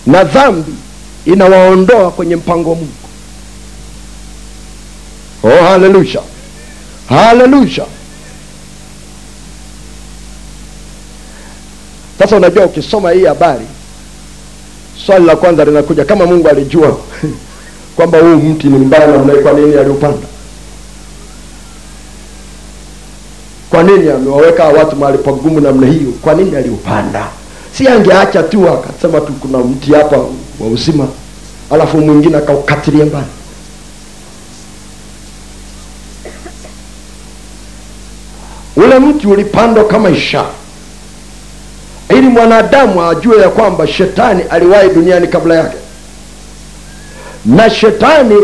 [0.06, 0.74] Na dhambi
[1.26, 3.09] inawaondoa kwenye mpango wa mungu
[5.44, 6.22] oh haleluya
[7.10, 7.86] haleluya
[12.20, 13.66] sasa unajua ukisoma hii habari
[15.06, 16.98] swali la kwanza linakuja kama mungu alijua
[17.96, 20.28] kwamba huu mti ni mbaya namna hii, kwa nini aliupanda?
[23.70, 27.28] Kwa nini amewaweka watu mahali pagumu namna hiyo kwa nini aliupanda?
[27.74, 30.18] Si angeacha tu akasema tu kuna mti hapa
[30.60, 31.08] wa uzima
[31.72, 33.26] alafu mwingine akaukatilia mbali
[38.84, 40.50] ule mti ulipandwa kama ishara
[42.10, 45.78] ili mwanadamu ajue ya kwamba shetani aliwahi duniani kabla yake.
[47.46, 48.36] Na shetani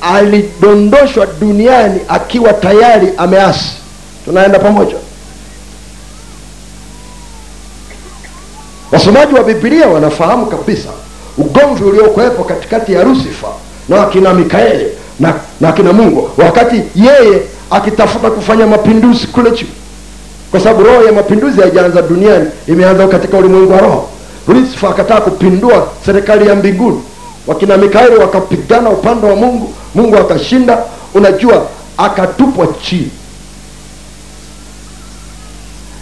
[0.00, 3.72] alidondoshwa duniani akiwa tayari ameasi.
[4.24, 4.96] Tunaenda pamoja.
[8.92, 10.88] Wasomaji wa bibilia wanafahamu kabisa
[11.38, 13.48] ugomvi uliokuwepo katikati ya lusifa
[13.88, 14.86] na akina mikaeli
[15.20, 19.66] na, na akina mungu wakati yeye akitafuta kufanya mapinduzi kule juu
[20.50, 24.08] kwa sababu roho ya mapinduzi haijaanza duniani imeanza katika ulimwengu wa roho.
[24.48, 27.02] Lusifa akataka kupindua serikali ya mbinguni.
[27.46, 30.78] Wakina mikaeli wakapigana upande wa mungu mungu akashinda.
[31.14, 31.66] Unajua
[31.98, 33.10] akatupwa chini.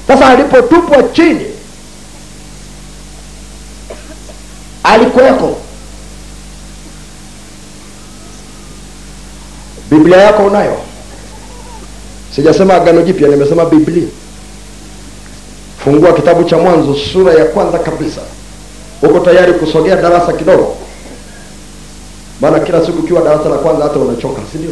[0.09, 1.47] Sasa alipotupwa chini
[4.83, 5.57] alikuweko.
[9.91, 10.77] Biblia yako unayo
[12.35, 14.09] sijasema agano jipya nimesema biblia.
[15.85, 18.21] Fungua kitabu cha mwanzo sura ya kwanza kabisa.
[19.03, 20.75] Uko tayari kusogea darasa kidogo?
[22.41, 24.71] Maana kila siku ukiwa darasa la kwanza hata unachoka si ndio?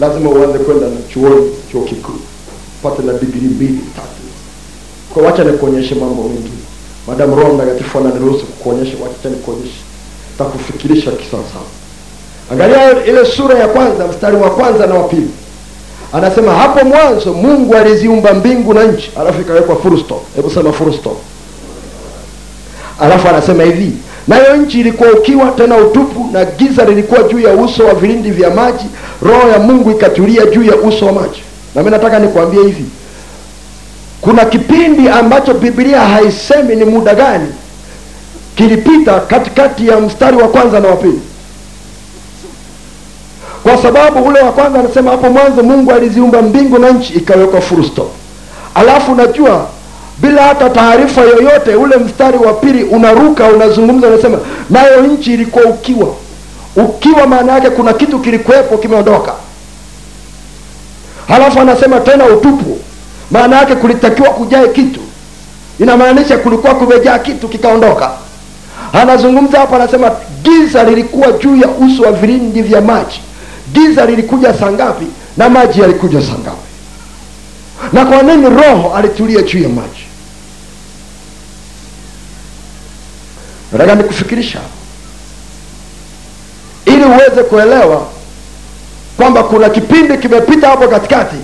[0.00, 2.18] Lazima uanze kwenda chuoni chuo kikuu
[2.82, 4.22] pate na digrii mbili tatu.
[5.14, 6.50] Kwa wacha nikuonyeshe mambo mengi,
[7.06, 9.80] madamu roho mtakatifu ananiruhusu kukuonyesha wacha nikuonyeshe.
[10.38, 11.58] Takufikirisha kisasa.
[12.52, 15.28] Angalia ile sura ya kwanza mstari wa kwanza na wa pili
[16.12, 20.02] anasema hapo mwanzo mungu aliziumba mbingu na nchi alafu ikawekwa full
[20.36, 20.94] hebu sema full
[23.00, 23.92] alafu anasema hivi
[24.28, 28.50] nayo nchi ilikuwa ukiwa tena utupu na giza lilikuwa juu ya uso wa vilindi vya
[28.50, 28.84] maji
[29.22, 31.42] roho ya mungu ikatulia juu ya uso wa maji.
[31.74, 32.84] Na mi nataka nikuambie hivi
[34.20, 37.48] kuna kipindi ambacho biblia haisemi ni muda gani
[38.54, 41.20] kilipita katikati ya mstari wa kwanza na wa pili
[43.66, 48.10] kwa sababu ule wa kwanza anasema hapo mwanzo mungu aliziumba mbingu na nchi ikawekwa furusto.
[48.74, 49.66] alafu unajua
[50.18, 54.38] bila hata taarifa yoyote ule mstari wa pili unaruka unazungumza unasema
[54.70, 56.08] nayo nchi ilikuwa ukiwa.
[56.76, 59.32] Ukiwa maana yake kuna kitu kilikuwepo kimeondoka.
[61.28, 62.78] Halafu anasema tena utupu.
[63.30, 65.00] Maana yake kulitakiwa kujae kitu.
[65.80, 68.10] Inamaanisha kulikuwa kumejaa kitu kikaondoka.
[68.92, 70.10] Anazungumza hapa anasema
[70.42, 73.20] giza lilikuwa juu ya uso wa vilindi vya maji
[73.72, 75.06] giza lilikuja saa ngapi?
[75.36, 76.66] Na maji yalikuja saa ngapi?
[77.92, 80.06] Na kwa nini roho alitulia juu ya maji?
[83.72, 84.58] Nataka nikufikirisha.
[86.86, 88.06] Ili uweze kuelewa
[89.16, 91.36] kwamba kuna kipindi kimepita hapo katikati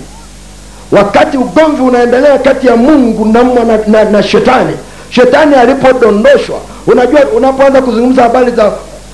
[0.91, 4.73] wakati ugomvi unaendelea kati ya mungu na, na, na, na shetani
[5.09, 6.59] shetani alipodondoshwa.
[6.87, 8.71] Unajua unapoanza kuzungumza habari za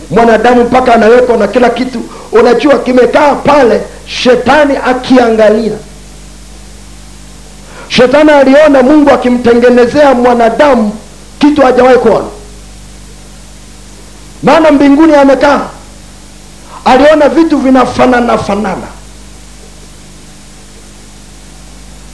[0.09, 1.99] mwanadamu mpaka anawekwa na kila kitu
[2.31, 5.73] unajua kimekaa pale shetani akiangalia.
[7.89, 10.91] Shetani aliona mungu akimtengenezea mwanadamu
[11.39, 12.25] kitu hajawahi kuona.
[14.43, 15.61] Maana mbinguni amekaa
[16.85, 18.87] aliona vitu vinafanana fanana.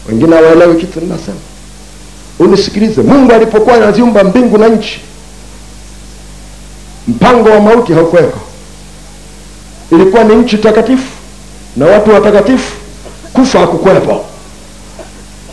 [0.09, 1.37] Wengine hawaelewi kitu ninasema.
[2.39, 5.01] Unisikilize mungu alipokuwa anaziumba mbingu na nchi
[7.07, 8.39] mpango wa mauti haukuweko.
[9.91, 11.07] Ilikuwa ni nchi takatifu
[11.77, 12.73] na watu watakatifu.
[13.33, 14.25] Kufa hakukuwepo.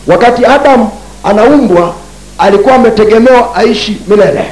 [0.07, 0.89] Wakati adamu
[1.23, 1.93] anaumbwa
[2.37, 4.45] alikuwa ametegemewa aishi milele.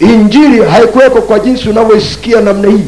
[0.00, 2.84] Injili haikuweko kwa jinsi unavyoisikia namna hii.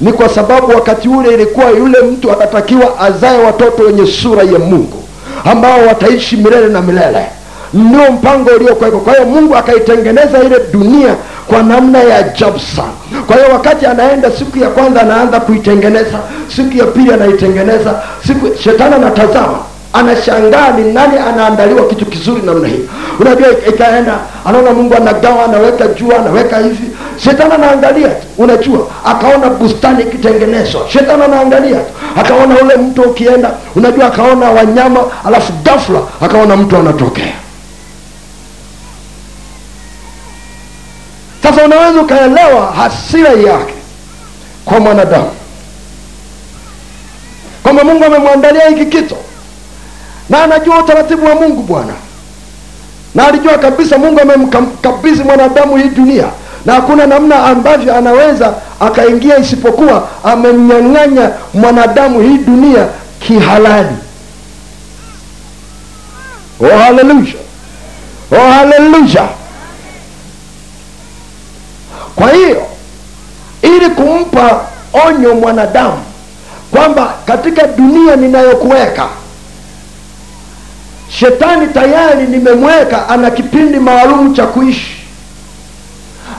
[0.00, 5.02] Ni kwa sababu wakati ule ilikuwa yule mtu anatakiwa azae watoto wenye sura ya mungu
[5.44, 7.26] ambao wataishi milele na milele.
[7.74, 8.98] Ndio mpango uliokuweko.
[8.98, 11.14] Kwa hiyo mungu akaitengeneza ile dunia
[11.50, 13.22] kwa namna ya ajabu sana.
[13.26, 16.18] Kwa hiyo wakati anaenda siku ya kwanza anaanza kuitengeneza
[16.56, 19.58] siku ya pili anaitengeneza siku shetani anatazama
[19.92, 22.88] anashangaa ni nani anaandaliwa kitu kizuri namna hii.
[23.20, 26.90] Unajua ikaenda anaona mungu anagawa anaweka jua anaweka hivi.
[27.24, 30.80] Shetani anaangalia tu unajua akaona bustani ikitengenezwa.
[30.88, 37.32] Shetani anaangalia tu akaona ule mto ukienda unajua akaona wanyama alafu ghafla akaona mtu anatokea
[41.42, 43.74] sasa unaweza ukaelewa hasira yake
[44.64, 45.30] kwa mwanadamu.
[47.62, 49.16] Kwamba mungu amemwandalia hiki kitu.
[50.28, 51.92] Na anajua utaratibu wa mungu bwana.
[53.14, 56.24] Na alijua kabisa mungu amemkabidhi mwanadamu hii dunia.
[56.66, 62.86] Na hakuna namna ambavyo anaweza akaingia isipokuwa amemnyang'anya mwanadamu hii dunia
[63.20, 63.96] kihalali.
[66.60, 67.34] Oh haleluya
[68.32, 69.28] oh haleluya
[72.20, 72.66] kwa hiyo
[73.62, 74.60] ili kumpa
[75.06, 75.98] onyo mwanadamu
[76.70, 79.06] kwamba katika dunia ninayokuweka
[81.08, 84.96] shetani tayari nimemweka ana kipindi maalum cha kuishi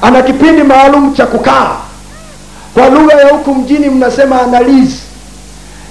[0.01, 1.75] ana kipindi maalum cha kukaa.
[2.73, 4.99] Kwa lugha ya huku mjini mnasema ana lizi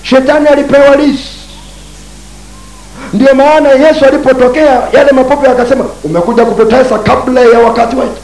[0.02, 1.24] shetani alipewa lizi
[3.12, 8.20] ndio maana yesu alipotokea yale mapopo akasema umekuja kututesa kabla ya wakati wetu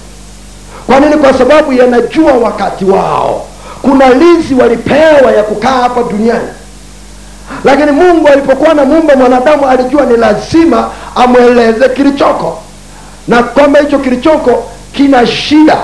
[0.87, 1.17] kwa nini?
[1.17, 3.47] Kwa sababu yanajua wakati wao.
[3.83, 6.49] Kuna lizi walipewa ya kukaa hapa duniani.
[7.65, 12.59] Lakini mungu alipokuwa na muumba mwanadamu alijua ni lazima amweleze kilichoko.
[13.29, 15.77] Na kwamba hicho kilichoko kina shida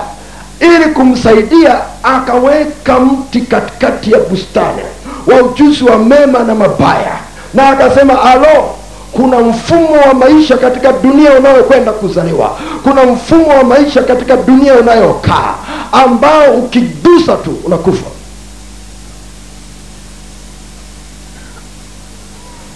[0.59, 4.81] ili kumsaidia akaweka mti katikati ya bustani
[5.27, 7.15] wa ujuzi wa mema na mabaya.
[7.53, 8.75] Na akasema alo
[9.13, 12.59] kuna mfumo wa maisha katika dunia unayokwenda kuzaliwa.
[12.83, 15.55] Kuna mfumo wa maisha katika dunia unayokaa
[15.91, 18.05] ambao ukigusa tu unakufa.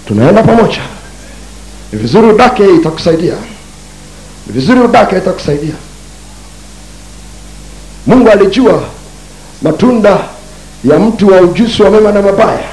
[0.07, 0.81] Tunaenda pamoja.
[1.93, 3.33] Ni vizuri udake itakusaidia.
[4.47, 5.73] Ni vizuri udake itakusaidia.
[8.07, 8.83] Mungu alijua
[9.61, 10.19] matunda
[10.83, 12.67] ya mtu wa ujusi wa mema na mabaya.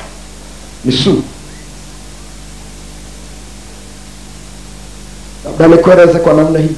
[0.84, 1.22] Ni sumu
[5.58, 6.76] labda nikueleze kwa namna hii.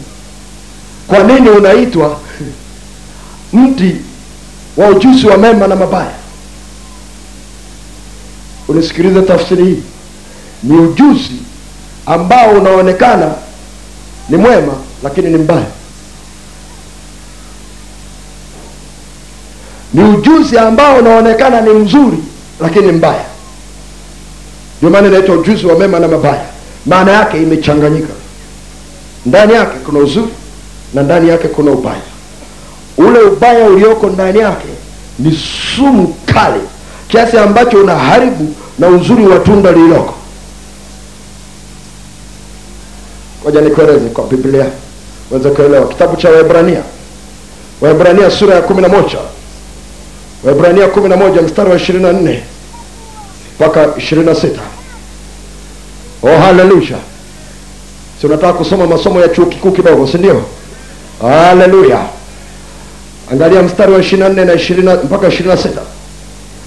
[1.07, 2.19] Kwa nini unaitwa
[3.53, 3.97] mti
[4.77, 6.13] wa ujuzi wa mema na mabaya?
[8.69, 9.83] Unisikilize tafsiri hii.
[10.63, 11.31] Ni ujuzi
[12.07, 13.35] ambao unaonekana
[14.29, 14.73] ni mwema
[15.03, 15.67] lakini ni mbaya.
[19.95, 22.19] Ni ujuzi ambao unaonekana ni mzuri
[22.61, 23.25] lakini ni mbaya.
[24.79, 26.45] Ndio maana inaitwa ujuzi wa mema na mabaya.
[26.87, 28.13] Maana yake imechanganyika
[29.27, 30.29] ndani yake kuna uzuri
[30.95, 32.03] na ndani yake kuna ubaya.
[32.99, 34.67] Ule ubaya ulioko ndani yake
[35.19, 35.39] ni
[35.77, 36.61] sumu kali
[37.09, 40.15] kiasi ambacho unaharibu na uzuri wa tunda lililoko.
[43.43, 44.67] Ngoja nikueleze kwa biblia.
[45.31, 45.89] Uweze kuelewa.
[45.89, 46.83] Kitabu cha waebrania.
[47.81, 49.19] Waebrania sura ya kumi na moja.
[50.45, 52.43] Waebrania kumi na moja mstari wa ishirini na nne
[53.61, 54.61] mpaka ishirini na sita.
[56.23, 56.99] Oh haleluya
[58.21, 60.43] si unataka kusoma masomo ya chuo kikuu kidogo si ndio?
[61.23, 61.99] Haleluya.
[63.33, 65.81] Angalia mstari wa ishirini na nne na ishirini mpaka ishirini na sita.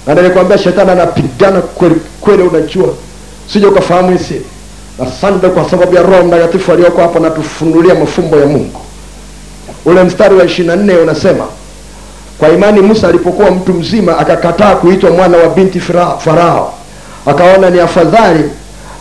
[0.07, 2.87] Na nilikwambia shetani anapigana kweli kweli unajua.
[3.53, 4.41] Sije ukafahamu hisi.
[5.07, 8.81] Asante kwa sababu ya roho mtakatifu aliyoko hapo natufunulia mafumbo ya mungu.
[9.85, 11.45] Ule mstari wa ishiri na nne unasema
[12.37, 15.79] kwa imani musa alipokuwa mtu mzima akakataa kuitwa mwana wa binti
[16.19, 16.73] farao.
[17.25, 18.43] Akaona ni afadhali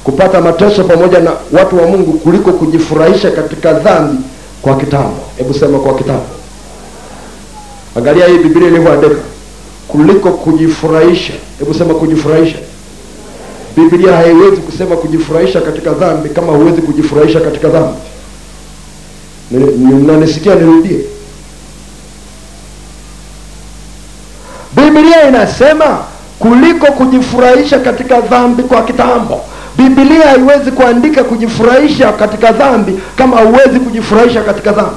[0.05, 4.23] kupata mateso pamoja na watu wa mungu kuliko kujifurahisha katika dhambi
[4.63, 5.17] kwa kitambo.
[5.37, 6.27] Hebu sema kwa kitambo.
[7.97, 9.15] Angalia hii biblia ilivyoandika
[9.89, 11.33] kuliko kujifurahisha.
[11.59, 12.59] Hebu sema kujifurahisha.
[13.77, 17.99] Biblia haiwezi kusema kujifurahisha katika dhambi kama huwezi kujifurahisha katika dhambi.
[19.51, 21.01] Ni- ni- mnanisikia nirudie?
[24.77, 25.99] Biblia inasema
[26.39, 29.41] kuliko kujifurahisha katika dhambi kwa kitambo
[29.79, 34.97] biblia haiwezi kuandika kujifurahisha katika dhambi kama huwezi kujifurahisha katika dhambi.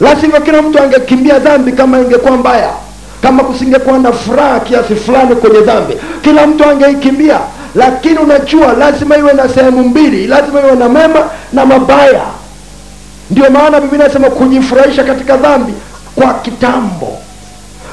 [0.00, 2.70] La kila mtu angekimbia dhambi kama ingekuwa mbaya
[3.22, 5.94] kama kusingekuwa na furaha kiasi fulani kwenye dhambi.
[6.22, 7.40] Kila mtu angeikimbia
[7.74, 12.22] lakini unajua lazima iwe na sehemu mbili lazima iwe na mema na mabaya.
[13.30, 15.72] Ndio maana biblia inasema kujifurahisha katika dhambi
[16.14, 17.18] kwa kitambo.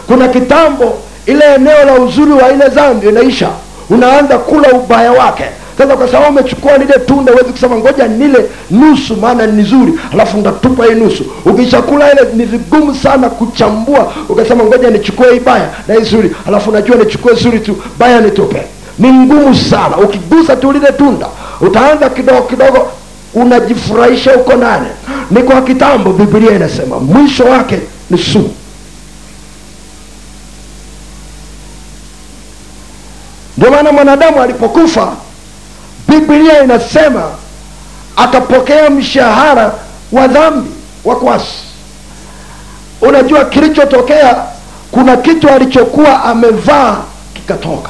[0.07, 3.49] Kuna kitambo ile eneo la uzuri wa ile dhambi inaisha
[3.89, 5.43] unaanza kula ubaya wake.
[5.77, 9.93] Sasa kwa sababu umechukua lile tunda huwezi kusema ngoja nile nusu maana ni nzuri.
[10.13, 11.23] Alafu ndatupa hii nusu.
[11.45, 14.11] Ukishakula ile ni vigumu sana kuchambua.
[14.29, 18.61] Ukasema ngoja nichukue hii baya na hii zuri alafu najua nichukue zuri tu baya nitupe
[18.99, 19.97] ni ngumu sana.
[19.97, 21.27] Ukigusa tu lile tunda
[21.61, 22.87] utaanza kidogo kidogo
[23.33, 24.87] unajifurahisha huko ndani.
[25.31, 27.79] Ni kwa kitambo biblia inasema mwisho wake
[28.09, 28.49] ni sumu
[33.57, 35.13] ndio maana mwanadamu alipokufa
[36.07, 37.23] biblia inasema
[38.15, 39.73] akapokea mshahara
[40.11, 40.69] wa dhambi
[41.05, 41.53] wa kwasi
[43.01, 44.35] unajua kilichotokea
[44.91, 46.97] kuna kitu alichokuwa amevaa
[47.33, 47.89] kikatoka.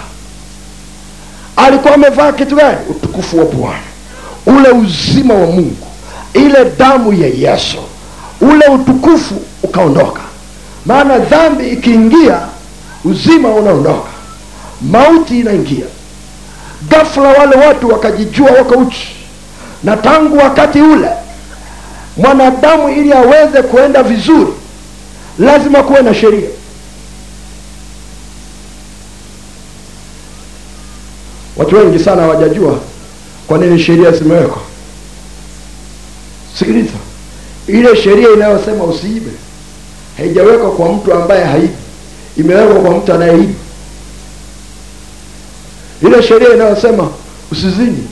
[1.55, 2.77] Alikuwa amevaa kitu gani?
[2.89, 3.79] Utukufu wa bwana.
[4.45, 5.87] Ule uzima wa mungu.
[6.33, 7.77] Ile damu ya yesu.
[8.41, 10.21] Ule utukufu ukaondoka.
[10.85, 12.39] Maana dhambi ikiingia
[13.05, 14.09] uzima unaondoka
[14.91, 15.85] mauti inaingia.
[16.89, 19.15] Ghafla wale watu wakajijua wako uchi.
[19.83, 21.09] Na tangu wakati ule
[22.17, 24.53] mwanadamu ili aweze kuenda vizuri
[25.39, 26.49] lazima kuwe na sheria.
[31.57, 32.79] Watu wengi sana hawajajua
[33.47, 34.61] kwa nini sheria zimewekwa.
[36.59, 36.93] Sikiliza
[37.67, 39.31] ile sheria inayosema usiibe
[40.17, 41.73] haijawekwa kwa mtu ambaye haibi
[42.37, 43.53] imewekwa kwa mtu anayeiba
[46.03, 47.07] ile sheria inayosema
[47.51, 48.07] usizini.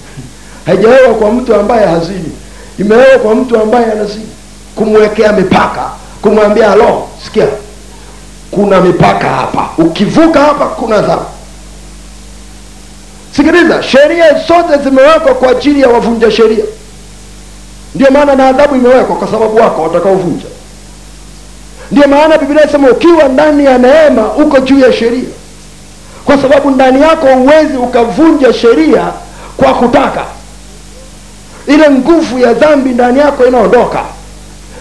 [0.66, 2.32] Haijawekwa kwa mtu ambaye hazini.
[2.80, 4.28] Imewekwa kwa mtu ambaye anazini.
[4.76, 5.90] Kumwekea mipaka
[6.22, 7.48] kumwambia alo sikia
[8.52, 9.70] kuna mipaka hapa.
[9.78, 11.26] Ukivuka hapa kuna dhambi.
[13.36, 16.64] Sikiliza sheria zote zimewekwa kwa ajili ya wavunja sheria.
[17.96, 20.46] Ndio maana na adhabu imewekwa kwa sababu wako watakaovunja.
[21.92, 25.30] Ndio maana biblia inasema ukiwa ndani ya neema uko juu ya sheria
[26.32, 29.08] kwa sababu ndani yako huwezi ukavunja sheria
[29.58, 30.24] kwa kutaka.
[31.68, 34.04] Ile nguvu ya dhambi ndani yako inaondoka.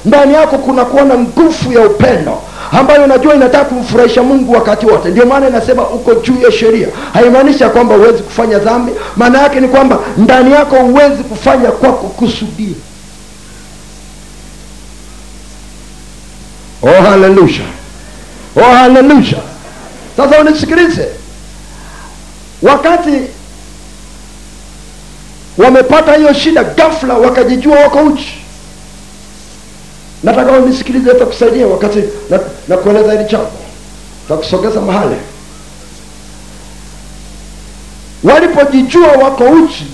[0.04, 2.38] Ndani yako kuna kuona nguvu ya upendo
[2.72, 5.08] ambayo unajua inataka kumfurahisha mungu wakati wote.
[5.08, 6.88] Ndio maana inasema uko juu ya sheria.
[7.12, 8.92] Haimaanishi ya kwamba huwezi kufanya dhambi.
[9.16, 12.74] Maana yake ni kwamba ndani yako huwezi kufanya kwa kukusudia.
[16.82, 17.64] Oh haleluya
[18.56, 19.38] oh haleluya
[20.16, 21.08] sasa unisikilize
[22.62, 23.20] wakati
[25.58, 28.34] wamepata hiyo shida ghafla wakajijua wako uchi.
[30.22, 31.98] Nataka unisikilize takusaidia wakati
[32.30, 33.50] na, na hili jambo.
[34.28, 35.16] Takusogeza mahali.
[38.24, 39.86] Walipojijua wako uchi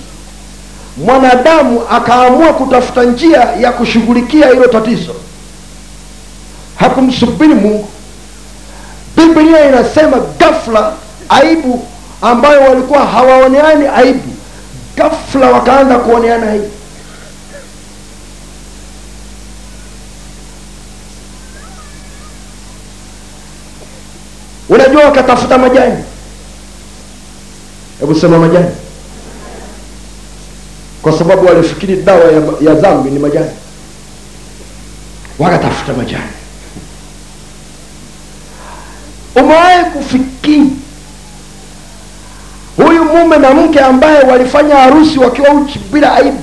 [0.97, 5.15] mwanadamu akaamua kutafuta njia ya kushughulikia hilo tatizo.
[6.75, 7.87] Hakumsubiri mungu.
[9.15, 10.93] Biblia inasema ghafla
[11.29, 11.85] aibu
[12.21, 14.33] ambayo walikuwa hawaoneani aibu.
[14.95, 16.71] Ghafla wakaanza kuoneana aibu
[24.69, 26.03] unajua wakatafuta majani?
[27.99, 28.69] Hebu sema majani.
[31.01, 33.51] Kwa sababu walifikiri dawa ya, ya dhambi ni majani.
[35.39, 36.23] Wakatafuta majani.
[39.35, 40.63] Umewahi kufikiri
[42.85, 46.37] huyu mume na mke ambaye walifanya harusi wakiwa uchi bila aibu.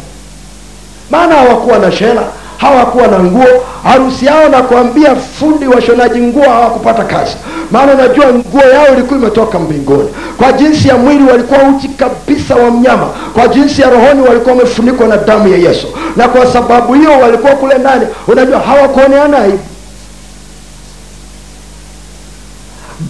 [1.11, 2.22] Maana hawakuwa na shela
[2.59, 3.64] hawakuwa na nguo.
[3.85, 7.37] Harusi yao nakuambia fundi washonaji nguo hawakupata kazi.
[7.70, 10.09] Maana unajua nguo yao ilikuwa imetoka mbinguni.
[10.39, 13.07] Kwa jinsi ya mwili walikuwa uchi kabisa wa mnyama.
[13.35, 15.87] Kwa jinsi ya rohoni walikuwa wamefunikwa na damu ya yesu.
[16.16, 19.59] Na kwa sababu hiyo walikuwa kule ndani unajua hawakuoneana aibu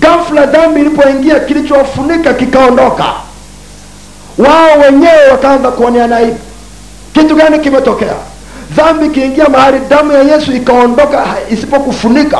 [0.04, 3.04] ghafla dhambi ilipoingia kilichowafunika kikaondoka.
[4.38, 6.38] Wao wenyewe wakaanza kuoneana aibu
[7.12, 8.14] kitu gani kimetokea?
[8.76, 12.38] Dhambi ikiingia mahali damu ya yesu ikaondoka isipokufunika.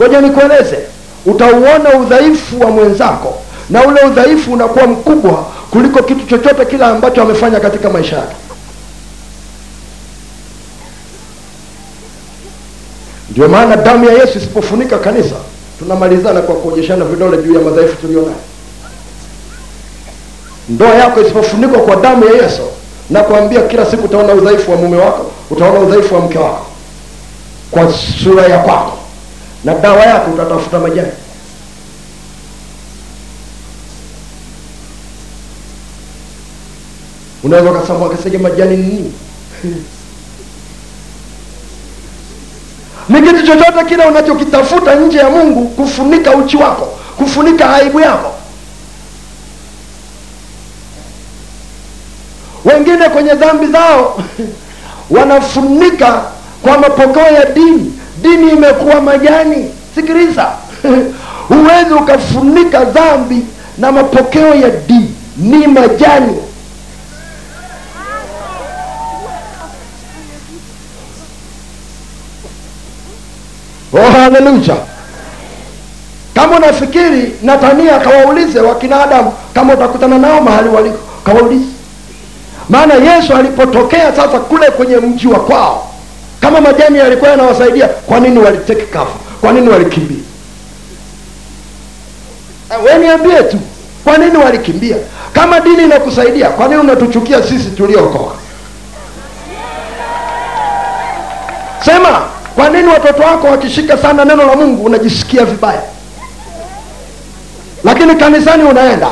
[0.00, 0.78] Ngoja nikueleze
[1.26, 3.34] utauona udhaifu wa mwenzako
[3.70, 8.36] na ule udhaifu unakuwa mkubwa kuliko kitu chochote kile ambacho amefanya katika maisha yake.
[13.30, 15.34] Ndio maana damu ya yesu isipofunika kanisa
[15.78, 18.36] tunamalizana kwa kuonyeshana vidole juu ya madhaifu tulionayo.
[20.68, 22.62] Ndoa yako isipofunikwa kwa damu ya yesu
[23.10, 26.66] na kuambia kila siku utaona udhaifu wa mume wako utaona udhaifu wa mke wako
[27.70, 27.92] kwa
[28.24, 28.98] sura ya kwako
[29.64, 31.12] na dawa yako utatafuta majani.
[37.44, 39.12] Unaweza ukasema akasema majani ni nini
[43.08, 48.32] ni kitu chochote kile unachokitafuta nje ya mungu kufunika uchi wako kufunika aibu yako.
[52.64, 54.22] Wengine kwenye dhambi zao
[55.10, 56.22] wanafunika
[56.62, 57.92] kwa mapokeo ya dini.
[58.22, 59.70] Dini imekuwa majani.
[59.94, 60.46] Sikiliza.
[61.48, 63.46] Huwezi ukafunika dhambi
[63.78, 65.14] na mapokeo ya dini.
[65.36, 66.36] Ni majani
[73.96, 74.76] oh haleluya
[76.34, 81.64] kama unafikiri natania kawaulize wakina adamu kama utakutana nao mahali waliko kawaulize.
[82.68, 85.90] Maana yesu alipotokea sasa kule kwenye mji wa kwao
[86.40, 89.18] kama majani yalikuwa yanawasaidia kwa nini waliteke kafu?
[89.40, 90.16] kwa nini walikimbia?
[92.84, 93.58] We niambie tu
[94.04, 94.96] kwa nini walikimbia?
[95.32, 98.34] Kama dini inakusaidia kwa nini unatuchukia sisi tuliookoka?
[101.84, 102.22] Sema
[102.56, 105.82] kwa nini watoto wako wakishika sana neno la mungu unajisikia vibaya?
[107.84, 109.08] Lakini kanisani unaenda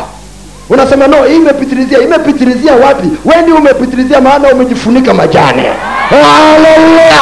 [0.70, 3.08] unasema no hii imepitirizia imepitirizia wapi?
[3.24, 5.62] Wendi umepitirizia maana umejifunika majani.
[6.10, 7.20] Haleluya!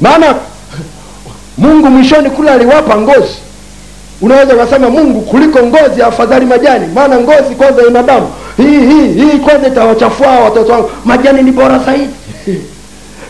[0.00, 0.34] Maana
[1.58, 3.34] mungu mwishoni kule aliwapa ngozi.
[4.20, 6.86] Unaweza ukasema mungu kuliko ngozi afadhali majani.
[6.94, 10.90] Maana ngozi kwanza ina damu hii hii hii kwanza itawachafua watoto wangu?
[11.04, 12.10] Majani ni bora zaidi.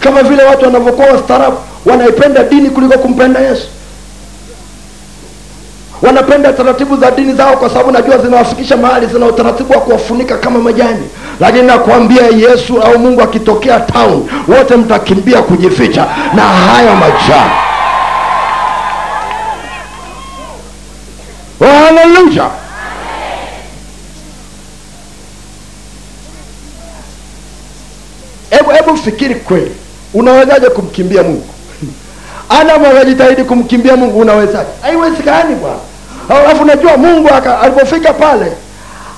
[0.01, 1.57] Kama vile watu wanavyokuwa wastaarabu
[1.87, 3.67] wanaipenda dini kuliko kumpenda yesu.
[6.03, 10.59] Wanapenda taratibu za dini zao kwa sababu najua zinawafikisha mahali zina utaratibu wa kuwafunika kama
[10.59, 11.03] majani.
[11.41, 16.07] Lakini nakwambia yesu au mungu akitokea town wote mtakimbia kujificha.
[16.35, 17.51] Na hayo majani
[21.61, 22.51] haleluya
[29.05, 29.71] hebu hebu fikiri kweli?
[30.15, 31.47] Unawezaje kumkimbia mungu?
[32.61, 34.71] Adamu akajitahidi kumkimbia mungu unawezaje?
[34.83, 35.79] Haiwezekani bwana.
[36.29, 37.29] Alafu unajua mungu
[37.63, 38.53] alipofika pale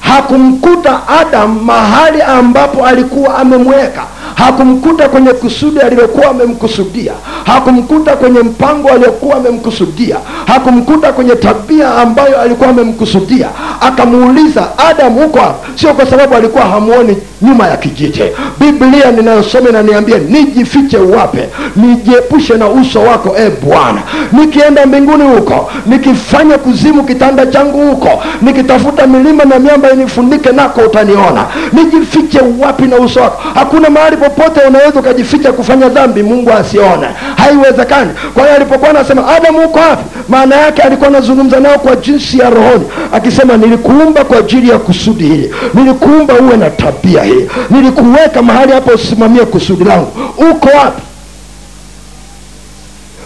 [0.07, 4.05] hakumkuta adam mahali ambapo alikuwa amemweka.
[4.35, 7.13] Hakumkuta kwenye kusudi alilokuwa amemkusudia.
[7.45, 10.17] Hakumkuta kwenye mpango aliokuwa amemkusudia.
[10.47, 13.49] Hakumkuta kwenye tabia ambayo alikuwa amemkusudia.
[13.81, 15.41] Akamuuliza adam huko
[15.75, 18.23] sio kwa sababu alikuwa hamuoni nyuma ya kijiti
[18.61, 24.03] biblia ninayosoma inaniambia nijifiche wape nijiepushe na uso wako e bwana.
[24.33, 31.47] Nikienda mbinguni huko nikifanya kuzimu kitanda changu huko nikitafuta milima na miamba inifunike nako utaniona.
[31.73, 33.43] Nijifiche wapi na uso wako?
[33.55, 37.07] Hakuna mahali popote unaweza ukajificha kufanya dhambi mungu asione.
[37.37, 38.11] Haiwezekani.
[38.35, 40.05] Kwa hiyo alipokuwa anasema adamu huko wapi?
[40.29, 45.25] Maana yake alikuwa anazungumza nao kwa jinsi ya rohoni akisema nilikuumba kwa ajili ya kusudi
[45.25, 45.55] hili.
[45.75, 47.49] Nilikuumba uwe na tabia hii.
[47.71, 50.13] Nilikuweka mahali hapo usimamie kusudi langu.
[50.51, 51.03] Uko wapi?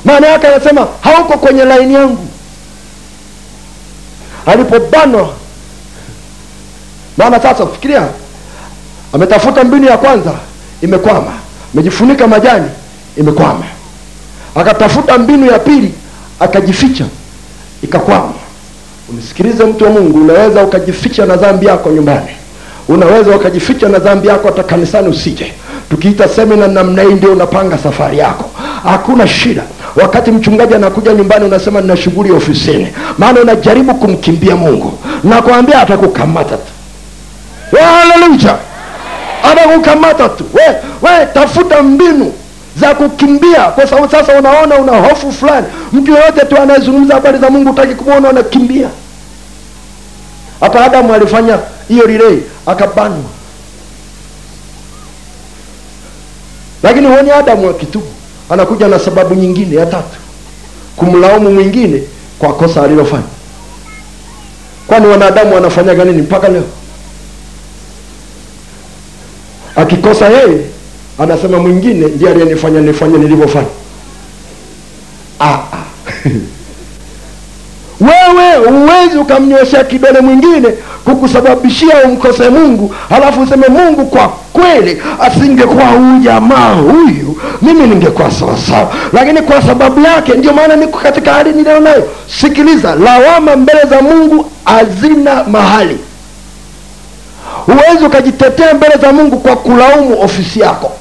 [0.05, 2.27] Maana yake anasema hauko kwenye laini yangu.
[4.47, 5.29] Alipobanwa.
[7.17, 8.09] Maana sasa fikiria.
[9.13, 10.33] Ametafuta mbinu ya kwanza
[10.83, 11.33] imekwama.
[11.75, 12.69] Amejifunika majani
[13.17, 13.65] imekwama.
[14.55, 15.95] Akatafuta mbinu ya pili
[16.41, 17.05] akajificha
[17.83, 18.33] ikakwama.
[19.09, 22.29] Unisikilize mtu wa mungu unaweza ukajificha na dhambi yako nyumbani
[22.91, 25.53] unaweza ukajificha na dhambi yako hata kanisani usije.
[25.91, 28.51] Tukiita semina namna hii ndio unapanga safari yako.
[28.85, 29.63] Hakuna shida.
[29.97, 32.89] Wakati mchungaji anakuja nyumbani unasema nina shughuli ofisini.
[33.19, 34.99] Maana unajaribu kumkimbia mungu.
[35.25, 36.73] Nakwambia atakukamata tu.
[37.81, 38.57] Haleluya!
[39.53, 40.45] Atakukamata tu.
[40.55, 40.63] We,
[41.03, 42.33] we tafuta mbinu
[42.77, 43.61] za kukimbia.
[43.65, 45.67] Kwa sababu sasa unaona una hofu fulani.
[45.93, 48.89] Mtu yoyote tu anayezungumza habari za mungu utaki kumwona unakimbia
[50.61, 51.59] hata adamu alifanya
[51.91, 53.31] hiyo rilei akabanwa.
[56.83, 58.07] Lakini huoni adamu akitubu
[58.51, 60.19] anakuja na sababu nyingine ya tatu.
[60.97, 62.03] Kumlaumu mwingine
[62.39, 63.23] kwa kosa alilofanya.
[64.87, 66.65] Kwani wanadamu wanafanyaga nini mpaka leo?
[69.77, 70.61] Akikosa yeye
[71.19, 73.69] anasema mwingine ndiye aliyenifanya nifanye nilivyofanya.
[75.41, 75.85] Ah, ah.
[78.69, 80.69] huwezi ukamnyoshea kidole mwingine
[81.05, 88.93] kukusababishia umkose mungu halafu useme mungu kwa kweli asingekuwa huyu jamaa huyu mimi ningekuwa sawasawa
[89.13, 92.09] lakini kwa sababu yake ndio maana niko katika hali niliyo nayo.
[92.41, 95.99] Sikiliza lawama mbele za mungu hazina mahali.
[97.67, 100.93] Huwezi ukajitetea mbele za mungu kwa kulaumu ofisi yako.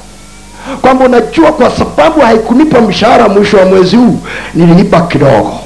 [0.82, 4.18] Kwamba unajua kwa sababu haikunipa mshahara mwisho wa mwezi huu
[4.53, 5.60] nililipa kidogo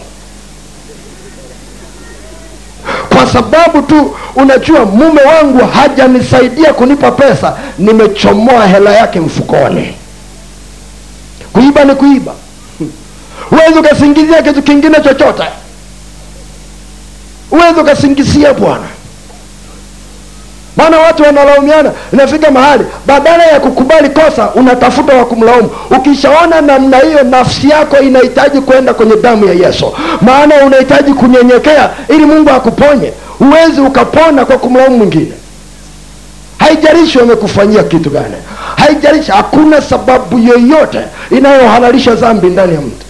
[3.10, 9.96] kwa sababu tu unajua mume wangu hajanisaidia kunipa pesa nimechomoa hela yake mfukoni.
[11.54, 12.32] Kuiba ni kuiba.
[13.50, 15.44] Huwezi ukasingizia kitu kingine chochote.
[17.50, 18.84] Huwezi ukasingizia bwana.
[20.78, 25.70] Maana watu wanalaumiana inafika mahali badala ya kukubali kosa unatafuta wa kumlaumu.
[25.98, 29.94] Ukishaona namna hiyo nafsi yako inahitaji kwenda kwenye damu ya yesu.
[30.22, 35.32] Maana unahitaji kunyenyekea ili mungu akuponye huwezi ukapona kwa kumlaumu mwingine.
[36.58, 38.36] Haijalishi wamekufanyia kitu gani.
[38.78, 41.00] Haijalishi hakuna sababu yoyote
[41.32, 43.06] inayohalalisha dhambi ndani ya mtu.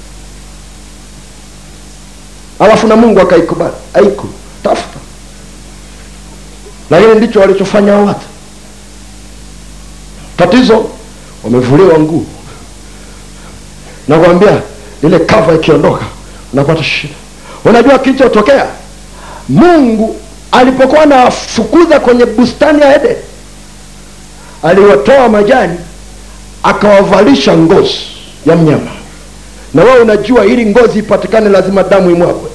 [2.59, 3.74] Alafu na mungu akaikubali.
[3.93, 4.28] Aiku
[4.63, 4.99] tafuta.
[6.89, 8.26] Lakini ndicho walichofanya watu.
[10.38, 10.86] Tatizo
[11.43, 12.26] wamevuliwa nguo.
[14.07, 14.61] Nakwambia
[15.03, 16.05] ile kava ikiondoka
[16.53, 17.13] unapata shida.
[17.65, 18.65] Unajua kilichotokea
[19.50, 20.16] mungu
[20.52, 23.16] alipokuwa anawafukuza kwenye bustani ya eden
[24.64, 25.78] aliwatoa majani
[26.64, 27.98] akawavalisha ngozi
[28.46, 28.91] ya mnyama.
[29.74, 32.50] Na wewe unajua ili ngozi ipatikane lazima damu imwagwe.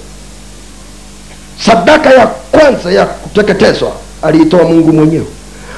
[1.67, 5.27] Sadaka ya kwanza ya kuteketezwa aliitoa mungu mwenyewe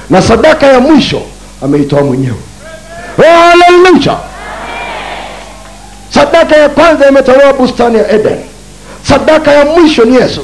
[0.09, 1.21] na sadaka ya mwisho
[1.63, 2.37] ameitoa mwenyewe.
[3.17, 4.17] Haleluya!
[6.13, 8.37] Sadaka ya kwanza imetolewa bustani ya eden.
[9.07, 10.41] Sadaka ya mwisho ni yesu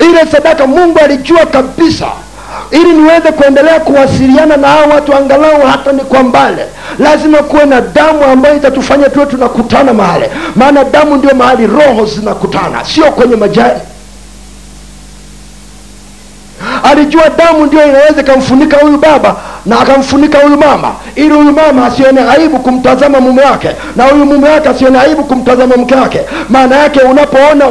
[0.00, 2.06] ile sadaka mungu alijua kabisa.
[2.70, 6.62] Ili niweze kuendelea kuwasiliana na hao watu angalau hata ni kwa mbali.
[6.98, 10.24] Lazima kuwe na damu ambayo itatufanya tuwe tunakutana mahali.
[10.56, 13.80] Maana damu ndio mahali roho zinakutana sio kwenye majani
[16.82, 19.36] alijua damu ndio inaweza ikamfunika huyu baba
[19.66, 24.48] na akamfunika huyu mama ili huyu mama asione aibu kumtazama mume wake na huyu mume
[24.48, 26.20] wake asione aibu kumtazama mke wake.
[26.48, 27.64] Maana yake unapoona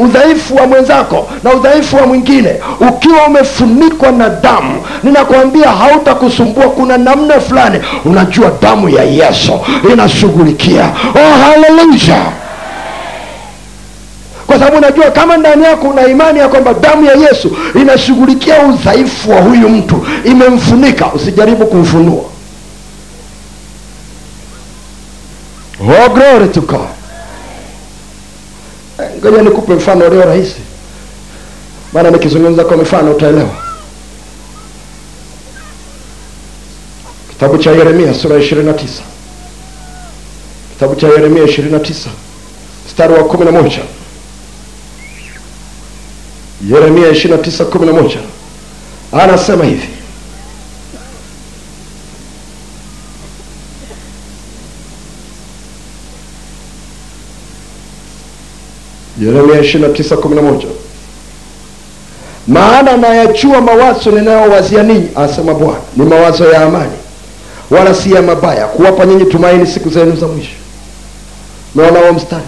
[0.00, 2.56] udhaifu wa mwenzako na udhaifu wa mwingine
[2.88, 6.64] ukiwa umefunikwa na damu ninakwambia hautakusumbua.
[6.64, 9.52] Kuna namna fulani unajua damu ya yesu
[9.92, 10.84] inashughulikia.
[11.14, 12.18] Oh haleluya
[14.54, 19.30] kwa sababu unajua kama ndani yako una imani ya kwamba damu ya yesu inashughulikia udhaifu
[19.30, 22.24] wa huyu mtu imemfunika usijaribu kumfunua.
[25.80, 26.50] Oh, glory.
[28.98, 30.60] Eh, ngoja nikupe mfano ulio rahisi.
[31.92, 33.56] Maana nikizungumza kwa mifano utaelewa.
[37.30, 38.74] Kitabu cha yeremia sura ya 29
[40.72, 42.08] kitabu cha yeremia 29
[42.86, 43.80] mstari wa 11
[46.70, 48.18] yeremia 29:11
[49.12, 49.88] anasema hivi.
[59.20, 60.66] Yeremia 29:11
[62.46, 65.78] maana nayajua mawazo ninayowazia ninyi asema bwana.
[65.96, 66.92] Ni mawazo ya amani
[67.70, 70.50] wala si ya mabaya kuwapa nyinyi tumaini siku zenu za mwisho.
[71.74, 72.42] Naona huo mstari.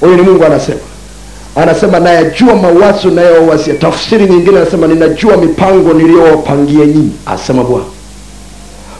[0.00, 0.80] Huyu ni mungu anasema
[1.56, 7.84] anasema nayajua mawazo nayowazia tafsiri nyingine anasema ninajua mipango niliyowapangia nyinyi asema bwana.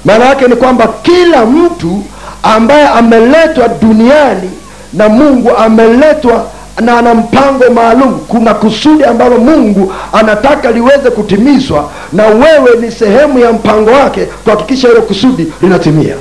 [0.04, 2.02] Maana yake ni kwamba kila mtu
[2.42, 4.50] ambaye ameletwa duniani
[4.92, 6.46] na mungu ameletwa
[6.80, 8.18] na ana mpango maalum.
[8.28, 14.88] Kuna kusudi ambalo mungu anataka liweze kutimizwa na wewe ni sehemu ya mpango wake kuhakikisha
[14.88, 16.14] hilo kusudi linatimia.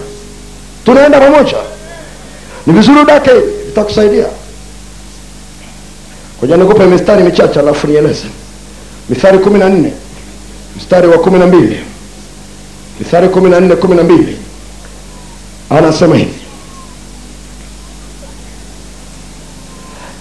[0.86, 1.57] Tunaenda pamoja.
[2.67, 3.31] Ni vizuri udake
[3.69, 4.25] itakusaidia
[6.39, 8.27] koja nikupe mistari michache alafu nieleze.
[9.59, 9.93] Na nne.
[10.77, 11.79] Mstari wa kumi na mbili.
[12.99, 14.38] Mistari kumi na nne kumi na mbili.
[15.69, 16.33] Anasema hivi.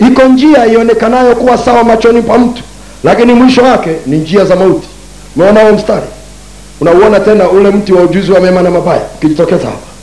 [0.06, 2.62] Iko njia ionekanayo kuwa sawa machoni pa mtu
[3.04, 4.88] lakini mwisho wake ni njia za mauti.
[5.36, 6.06] Umeona huo mstari?
[6.80, 9.94] Unauona tena ule mti wa ujuzi wa mema na mabaya ukijitokeza hapa.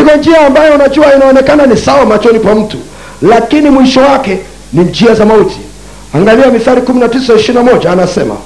[0.00, 2.78] Iko njia ambayo unajua inaonekana ni sawa machoni pa mtu
[3.22, 4.38] lakini mwisho wake
[4.72, 5.58] ni njia za mauti.
[6.14, 8.36] Angalia mithali 19:21 anasema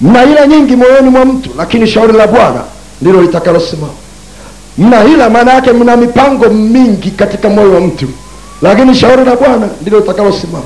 [0.00, 2.62] mna hila nyingi moyoni mwa mtu lakini shauri la bwana
[3.00, 3.92] ndilo litakalosimama.
[4.78, 8.06] Mna hila maana yake mna mipango mingi katika moyo wa mtu
[8.62, 10.64] lakini shauri la bwana ndilo litakalosimama.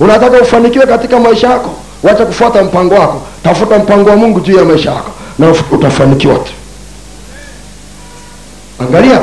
[0.00, 1.70] Unataka ufanikiwe katika maisha yako?
[2.02, 3.22] Wacha kufuata mpango wako.
[3.44, 6.52] Tafuta mpango wa mungu juu ya maisha yako na utafanikiwa tu.
[8.80, 9.20] Angalia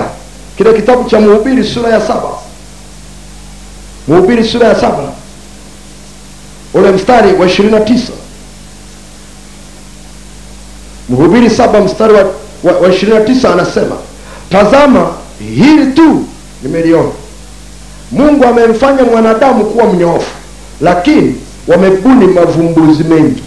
[0.57, 2.29] kile kitabu cha mhubiri sura ya saba.
[4.07, 5.11] Mhubiri sura ya saba.
[6.73, 8.11] Ule mstari wa ishirini na tisa.
[11.09, 12.23] Mhubiri saba mstari wa,
[12.81, 13.95] wa, ishirini na tisa anasema
[14.49, 16.25] tazama hili tu
[16.63, 17.09] nimeliona.
[18.11, 20.31] Mungu amemfanya mwanadamu kuwa mnyoofu
[20.81, 21.35] lakini
[21.67, 23.43] wamebuni mavumbuzi mengi.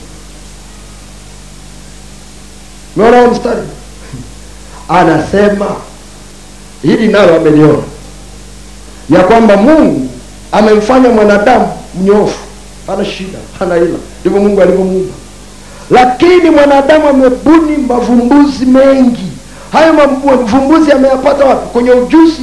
[2.96, 3.62] Meona mstari?
[4.88, 5.66] Anasema
[6.82, 7.82] hili nalo ameliona.
[9.10, 10.08] Ya kwamba mungu
[10.52, 11.68] amemfanya mwanadamu
[12.00, 12.38] mnyofu
[12.86, 13.98] hana shida hana ila.
[14.20, 15.12] Ndivyo mungu alivyomuumba.
[15.90, 19.24] Lakini mwanadamu amebuni mavumbuzi mengi.
[19.72, 21.68] Hayo mavumbuzi ameyapata wapi?
[21.72, 22.42] Kwenye ujuzi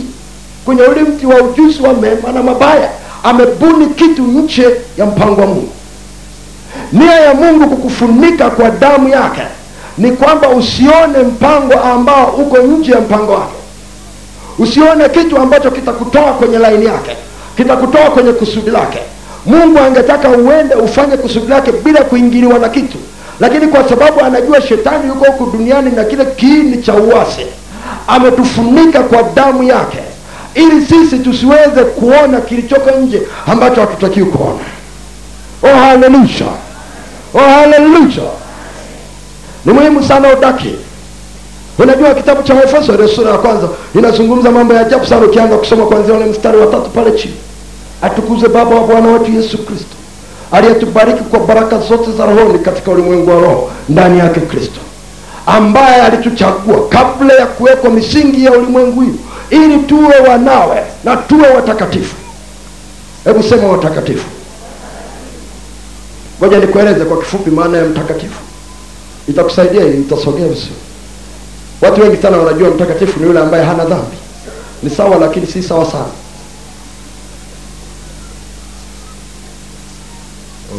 [0.66, 2.90] kwenye ule mti wa ujuzi wa mema na mabaya.
[3.24, 4.68] Amebuni kitu nje
[4.98, 5.70] ya mpango wa mungu.
[6.92, 9.42] Nia ya mungu kukufunika kwa damu yake
[9.98, 13.54] ni kwamba usione mpango ambao uko nje ya mpango wake
[14.60, 17.18] usione kitu ambacho kitakutoa kwenye laini yake
[17.58, 19.00] kitakutoa kwenye kusudi lake.
[19.46, 22.98] Mungu angetaka uende ufanye kusudi lake bila kuingiliwa na kitu.
[23.40, 27.46] Lakini kwa sababu anajua shetani yuko huku duniani na kile kiini cha uwasi
[28.08, 30.00] ametufunika kwa damu yake
[30.56, 34.60] ili sisi tusiweze kuona kilichoko nje ambacho hatutakiwi kuona.
[35.64, 36.48] Oh haleluya
[37.34, 38.32] oh haleluya
[39.66, 40.76] ni muhimu sana udaki
[41.80, 43.68] unajua kitabu cha waefeso sura ya kwanza.
[43.96, 47.34] Inazungumza mambo ya ajabu sana ukianza kusoma kwanzia ule mstari wa tatu pale chini.
[48.02, 49.96] Atukuze baba wa bwana wetu yesu kristo.
[50.52, 54.80] Aliyetubariki kwa baraka zote za rohoni katika ulimwengu wa roho ndani yake kristo.
[55.46, 59.16] Ambaye alituchagua kabla ya kuwekwa misingi ya ulimwengu huu
[59.50, 62.16] ili tuwe wanawe na tuwe watakatifu.
[63.24, 64.26] Hebu sema watakatifu.
[66.40, 68.40] Ngoja nikueleze kwa kifupi maana ya mtakatifu.
[69.30, 70.72] Itakusaidia ili utasogea vizuri
[71.82, 74.18] watu wengi sana wanajua mtakatifu ni yule ambaye hana dhambi.
[74.84, 76.06] Ni sawa lakini si sawa sana.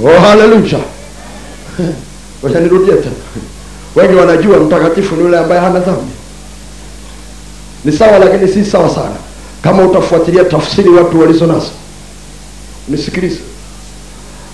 [0.04, 0.80] Oh haleluya
[2.62, 3.14] nirudie tena.
[3.96, 6.12] Wengi wanajua mtakatifu ni yule ambaye hana dhambi.
[7.84, 9.16] Ni sawa lakini si sawa sana.
[9.62, 11.70] Kama utafuatilia tafsiri watu walizo nazo
[12.88, 13.40] nisikilize.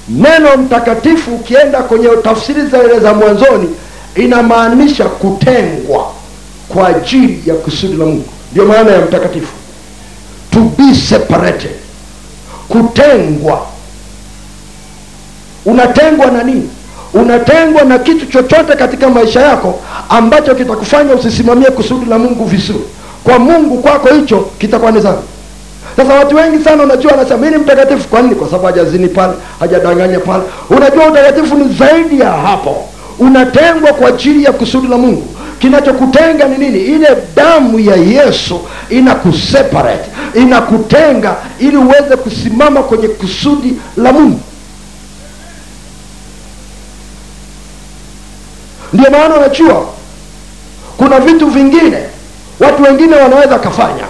[0.08, 3.68] Neno mtakatifu ukienda kwenye tafsiri zile za mwanzoni
[4.16, 6.01] inamaanisha kutengwa
[6.74, 8.24] kwa ajili ya kusudi la mungu.
[8.52, 9.52] Ndio maana ya mtakatifu.
[10.50, 11.70] To be separated.
[12.68, 13.66] Kutengwa.
[15.66, 16.68] Unatengwa na nini?
[17.14, 22.84] Unatengwa na kitu chochote katika maisha yako ambacho kitakufanya usisimamie kusudi la mungu vizuri.
[23.24, 25.22] Kwa mungu kwako hicho kitakuwa ni dhambi.
[25.96, 28.08] Sasa watu wengi sana unajua anasema mimi ni mtakatifu.
[28.08, 28.34] Kwa nini?
[28.34, 30.42] Kwa sababu hajazini pale hajadanganya pale.
[30.70, 32.88] Unajua utakatifu ni zaidi ya hapo.
[33.18, 35.24] Unatengwa kwa ajili ya kusudi la mungu
[35.62, 36.78] kinachokutenga ni nini?
[36.78, 38.60] Ile damu ya yesu
[38.90, 44.40] inakuseparate inakutenga ili uweze kusimama kwenye kusudi la mungu.
[48.92, 49.86] Ndio maana unajua
[50.96, 51.98] kuna vitu vingine
[52.60, 54.04] watu wengine wanaweza kafanya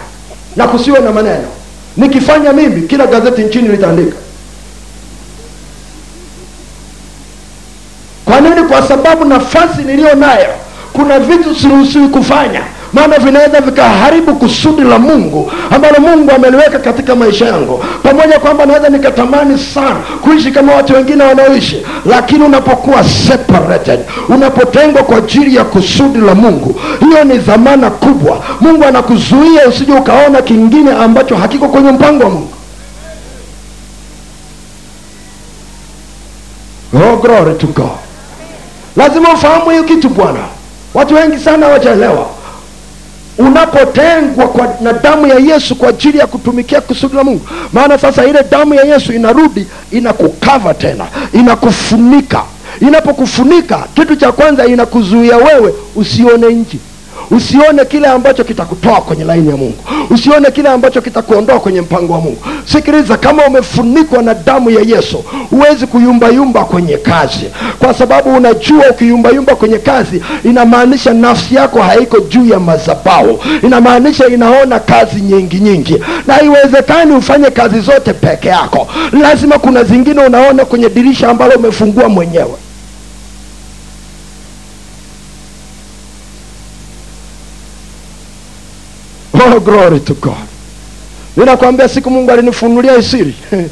[0.56, 1.48] na kusiwe na maneno.
[1.96, 4.16] Nikifanya mimi kila gazeti nchini litaandika.
[8.24, 8.62] Kwa nini?
[8.62, 10.48] Kwa sababu nafasi niliyo nayo
[10.92, 12.60] kuna vitu siruhusiwi kufanya.
[12.92, 17.84] Maana vinaweza vikaharibu kusudi la mungu ambalo mungu ameliweka katika maisha yangu.
[18.02, 25.16] Pamoja kwamba naweza nikatamani sana kuishi kama watu wengine wanaoishi lakini unapokuwa separated unapotengwa kwa
[25.18, 28.42] ajili ya kusudi la mungu hiyo ni dhamana kubwa.
[28.60, 32.48] Mungu anakuzuia usije ukaona kingine ambacho hakiko kwenye mpango wa mungu.
[36.94, 37.98] Oh, glory to god.
[38.96, 40.38] Lazima ufahamu hiyo kitu bwana
[40.94, 42.26] watu wengi sana hawajaelewa
[43.38, 47.40] unapotengwa kwa, na damu ya yesu kwa ajili ya kutumikia kusudi la mungu
[47.72, 52.42] maana sasa ile damu ya yesu inarudi inakukava tena inakufunika.
[52.80, 56.78] Inapokufunika kitu cha kwanza inakuzuia wewe usione nje
[57.30, 59.78] usione kile ambacho kitakutoa kwenye laini ya mungu.
[60.10, 62.38] Usione kile ambacho kitakuondoa kwenye mpango wa mungu.
[62.64, 67.44] Sikiliza kama umefunikwa na damu ya yesu huwezi kuyumbayumba kwenye kazi.
[67.78, 74.78] Kwa sababu unajua ukiyumbayumba kwenye kazi inamaanisha nafsi yako haiko juu ya mazabau inamaanisha inaona
[74.80, 76.02] kazi nyingi nyingi.
[76.26, 78.88] Na haiwezekani ufanye kazi zote peke yako.
[79.22, 82.54] Lazima kuna zingine unaona kwenye dirisha ambalo umefungua mwenyewe
[89.46, 90.46] oh glory to god.
[91.36, 93.34] Ninakwambia siku mungu alinifunulia isiri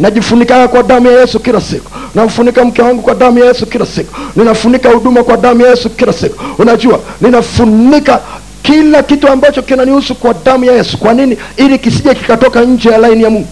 [0.00, 1.90] najifunikaga kwa damu ya yesu kila siku.
[2.14, 4.14] Namfunika mke wangu kwa damu ya yesu kila siku.
[4.36, 6.44] Ninafunika huduma kwa damu ya yesu kila siku.
[6.58, 8.20] Unajua ninafunika
[8.62, 10.98] kila kitu ambacho kinanihusu kwa damu ya yesu.
[10.98, 11.36] Kwa nini?
[11.56, 13.48] Ili kisije kikatoka nje ya laini ya mungu.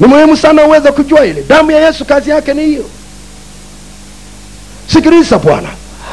[0.00, 1.42] Ni muhimu sana uweze kujua hili.
[1.48, 2.84] Damu ya yesu kazi yake ni hiyo.
[4.86, 5.68] Sikiliza bwana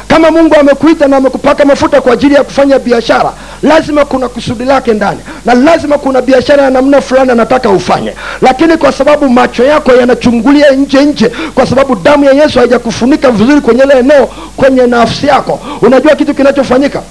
[0.10, 3.34] kama mungu amekuita na amekupaka mafuta kwa ajili ya kufanya biashara
[3.64, 8.14] lazima kuna kusudi lake ndani na lazima kuna biashara ya namna fulani anataka ufanye.
[8.42, 13.62] Lakini kwa sababu macho yako yanachungulia nje nje kwa sababu damu ya yesu haijakufunika vizuri
[13.62, 17.02] kwenye ile eneo kwenye nafsi yako unajua kitu kinachofanyika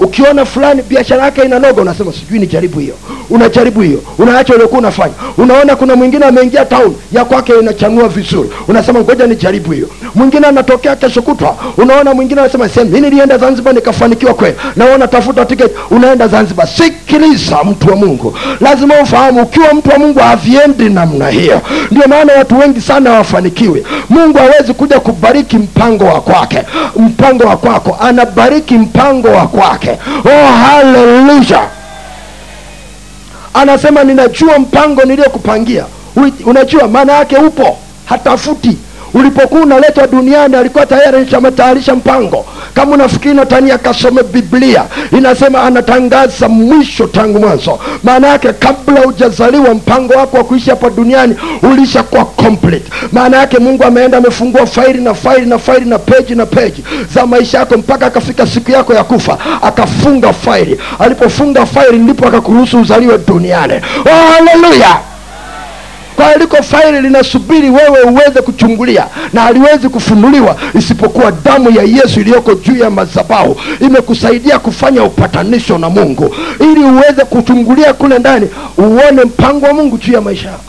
[0.00, 2.94] ukiona fulani biashara yake inanoga unasema sijui ni jaribu hiyo.
[3.30, 3.98] Unajaribu hiyo.
[4.18, 5.14] Unaacha uliokuwa unafanya.
[5.38, 8.50] Unaona kuna mwingine ameingia town ya kwake inachanua vizuri.
[8.68, 9.88] Unasema ngoja ni jaribu hiyo.
[10.14, 14.56] Mwingine anatokea kesho kutwa unaona mwingine anasema sehemu mi nilienda zanzibar nikafanikiwa kweli.
[14.76, 16.68] Naona unatafuta tiketi unaenda zanzibar.
[16.68, 18.38] Sikiliza mtu wa mungu.
[18.60, 21.60] Lazima ufahamu ukiwa mtu wa mungu haviendi namna hiyo.
[21.90, 23.86] Ndio maana watu wengi sana hawafanikiwi.
[24.08, 26.58] Mungu hawezi kuja kubariki mpango wa kwake.
[26.96, 29.83] Mpango wa kwako anabariki mpango wa kwake
[30.24, 31.60] oh haleluya
[33.54, 35.84] anasema ninajua mpango niliyokupangia
[36.46, 38.78] unajua maana yake upo hatafuti
[39.14, 42.44] ulipokuwa unaletwa duniani alikuwa tayari ametayarisha mpango.
[42.74, 44.84] Kama unafikiri natani akasome biblia
[45.18, 47.78] inasema anatangaza mwisho tangu mwanzo.
[48.02, 52.90] Maana yake kabla hujazaliwa mpango wako wa kuishi hapa duniani ulishakuwa complete.
[53.12, 56.84] Maana yake mungu ameenda amefungua faili na faili na faili na peji na peji
[57.14, 60.80] za maisha yako mpaka akafika siku yako ya kufa akafunga faili.
[60.98, 63.74] Alipofunga faili ndipo akakuruhusu uzaliwe duniani.
[63.74, 64.44] Oh,
[66.16, 72.20] kwa hiyo liko faili linasubiri wewe uweze kuchungulia na haliwezi kufunuliwa isipokuwa damu ya yesu
[72.20, 76.34] iliyoko juu ya madhabahu imekusaidia kufanya upatanisho na mungu.
[76.60, 78.48] Ili uweze kuchungulia kule ndani
[78.78, 80.64] uone mpango wa mungu juu ya maisha yako.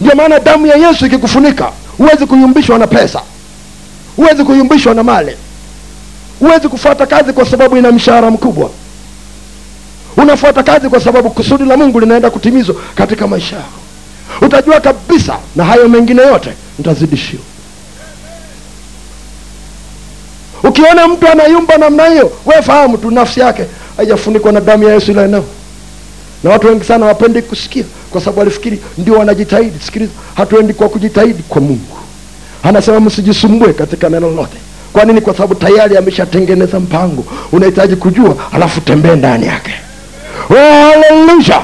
[0.00, 3.20] Ndio maana damu ya yesu ikikufunika huwezi kuyumbishwa na pesa.
[4.16, 5.36] Huwezi kuyumbishwa na mali.
[6.40, 8.70] Huwezi kufuata kazi kwa sababu ina mshahara mkubwa
[10.22, 13.78] unafuata kazi kwa sababu kusudi la mungu linaenda kutimizwa katika maisha yako.
[14.42, 17.42] Utajua kabisa na hayo mengine yote utazidishiwa
[20.64, 23.64] ukiona mtu anayumba namna hiyo we fahamu tu nafsi yake
[23.96, 25.44] haijafunikwa na damu ya yesu ile eneo.
[26.44, 29.78] Na watu wengi sana hawapendi kusikia kwa sababu walifikiri ndio wanajitahidi.
[29.84, 31.96] Sikiliza hatuendi kwa kujitahidi kwa mungu.
[32.62, 34.56] Anasema msijisumbue katika neno lote
[34.92, 35.20] kwa nini?
[35.20, 37.24] Kwa sababu tayari ameshatengeneza mpango.
[37.52, 39.70] Unahitaji kujua alafu tembee ndani yake
[40.48, 41.62] haleluya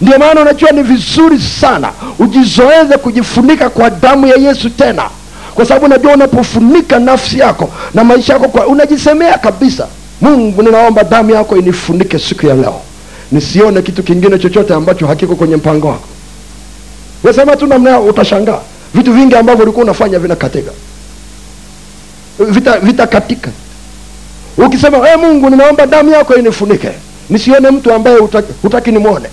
[0.00, 5.02] ndio maana unajua ni vizuri sana ujizoeze kujifunika kwa damu ya yesu tena.
[5.54, 9.86] Kwa sababu unajua unapofunika nafsi yako na maisha yako kwa unajisemea kabisa
[10.20, 12.80] mungu ninaomba damu yako inifunike siku ya leo.
[13.32, 16.08] Nisione kitu kingine chochote ambacho hakiko kwenye mpango wako.
[17.24, 18.58] Wasema tu namna utashangaa.
[18.94, 20.70] Vitu vingi ambavyo ulikuwa unafanya vinakatika
[22.38, 23.50] vita vitakatika.
[24.58, 26.88] Ukisema hey, mungu ninaomba damu yako inifunike
[27.30, 29.28] nisione mtu ambaye hutaki, hutaki nimwone.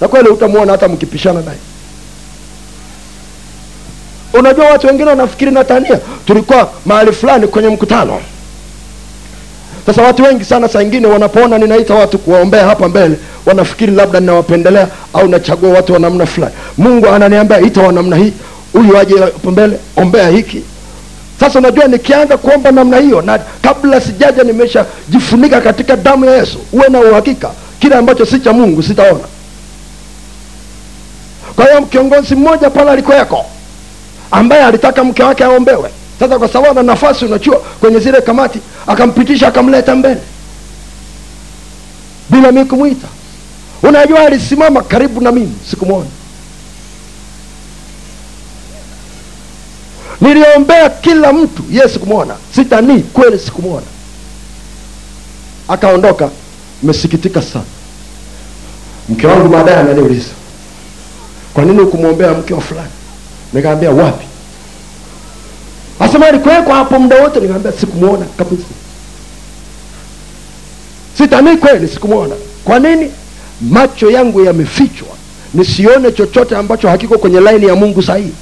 [0.00, 1.58] Na kweli utamwona hata mkipishana naye.
[4.32, 8.20] Unajua watu wengine wanafikiri natania tulikuwa mahali fulani kwenye mkutano.
[9.86, 14.88] Sasa watu wengi sana saa ingine wanapoona ninaita watu kuwaombea hapa mbele wanafikiri labda ninawapendelea
[15.12, 16.54] au nachagua watu wa namna fulani.
[16.78, 18.32] Mungu ananiambia ita wa namna hii.
[18.72, 20.62] Huyu aje hapa mbele ombea hiki
[21.40, 26.88] sasa unajua nikianza kuomba namna hiyo na kabla sijaja nimeshajifunika katika damu ya yesu uwe
[26.88, 29.24] na uhakika kile ambacho si cha mungu sitaona.
[31.56, 33.44] Kwa hiyo kiongozi mmoja pale alikuweko
[34.30, 35.90] ambaye alitaka mke wake aombewe.
[36.20, 40.20] Sasa kwa sababu ana nafasi unachua kwenye zile kamati akampitisha akamleta mbele.
[42.30, 43.06] Bila mi kumwita.
[43.82, 46.06] Unajua alisimama karibu na mimi sikumwona
[50.20, 53.86] niliombea kila mtu ye sikumwona sitanii kweli sikumwona.
[55.68, 56.30] Akaondoka.
[56.82, 57.64] Mesikitika sana.
[59.08, 60.28] Mke wangu baadaye ananiuliza
[61.54, 62.90] kwa nini ukumwombea mke wa fulani?
[63.52, 64.24] Nikaambia wapi?
[66.00, 67.40] Asema alikuwekwa hapo muda wote.
[67.40, 68.64] Nikaambia sikumwona kabisa.
[71.18, 72.34] Sitanii kweli sikumwona.
[72.64, 73.10] Kwa nini?
[73.60, 75.08] Macho yangu yamefichwa.
[75.54, 78.32] Nisione chochote ambacho hakiko kwenye laini ya mungu sahihi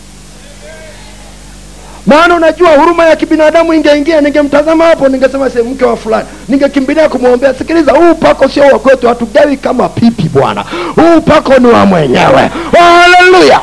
[2.06, 7.54] maana unajua huruma ya kibinadamu ingeingia ningemtazama hapo ningesema se mke wa fulani ningekimbilia kumwombea
[7.54, 10.64] sikiliza huu upako sio wa kwetu hatugawi kama pipi bwana.
[10.96, 12.50] Huu upako ni wa mwenyewe.
[12.78, 13.60] Haleluya!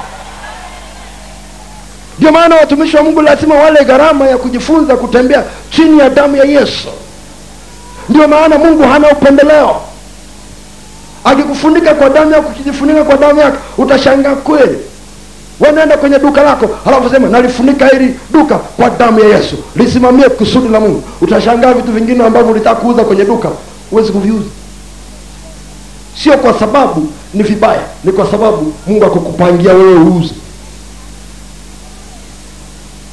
[2.20, 6.44] Ndio maana watumishi wa mungu lazima wale gharama ya kujifunza kutembea chini ya damu ya
[6.44, 6.88] yesu.
[8.10, 9.82] Ndio maana mungu hana upendeleo.
[11.24, 14.78] Akikufunika kwa damu yako ukijifunika kwa damu yake utashangaa kweli
[15.66, 19.55] wanaenda kwenye duka lako halafu sema nalifunika hili duka kwa damu ya yesu.
[19.76, 21.03] Lisimamie kusudi la mungu.
[21.22, 23.49] Utashangaa vitu vingine ambavyo ulitaka kuuza kwenye duka.
[23.89, 24.45] Huwezi kuviuza.
[26.24, 30.34] Sio kwa sababu ni vibaya ni kwa sababu mungu akukupangia wewe uuze.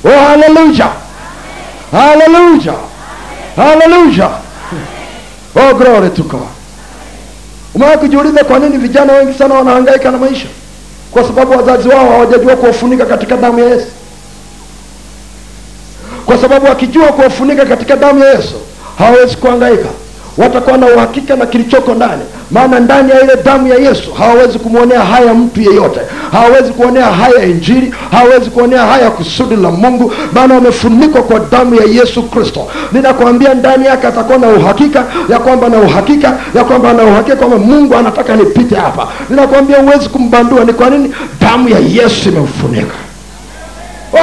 [0.05, 0.88] Oh haleluya
[1.92, 2.74] haleluya
[3.57, 4.30] haleluya
[5.57, 6.40] oh glory to god.
[7.74, 10.46] Umewahi kujiuliza kwa nini vijana wengi sana wanahangaika na maisha
[11.11, 13.86] kwa sababu wazazi wao hawajajua kuwafunika katika damu ya yesu.
[16.26, 18.55] Kwa sababu wakijua kuwafunika katika damu ya yesu
[18.98, 19.89] hawawezi kuhangaika.
[20.39, 25.01] Watakuwa na uhakika na kilichoko ndani maana ndani ya ile damu ya yesu hawawezi kumwonea
[25.01, 26.01] haya mtu yeyote.
[26.32, 27.94] Hawawezi kuonea haya injili.
[28.10, 30.12] Hawawezi kuonea haya kusudi la mungu.
[30.32, 32.66] Maana wamefunikwa kwa damu ya yesu kristo.
[32.93, 37.59] Ninakwambia ndani yake atakuwa na uhakika ya kwamba na uhakika ya kwamba na uhakika kwamba
[37.59, 39.09] mungu anataka nipite hapa.
[39.31, 40.64] Ninakwambia huwezi kumbandua.
[40.64, 41.14] Ni kwa nini?
[41.40, 42.94] Damu ya yesu imemfunika.
[44.12, 44.18] Oh,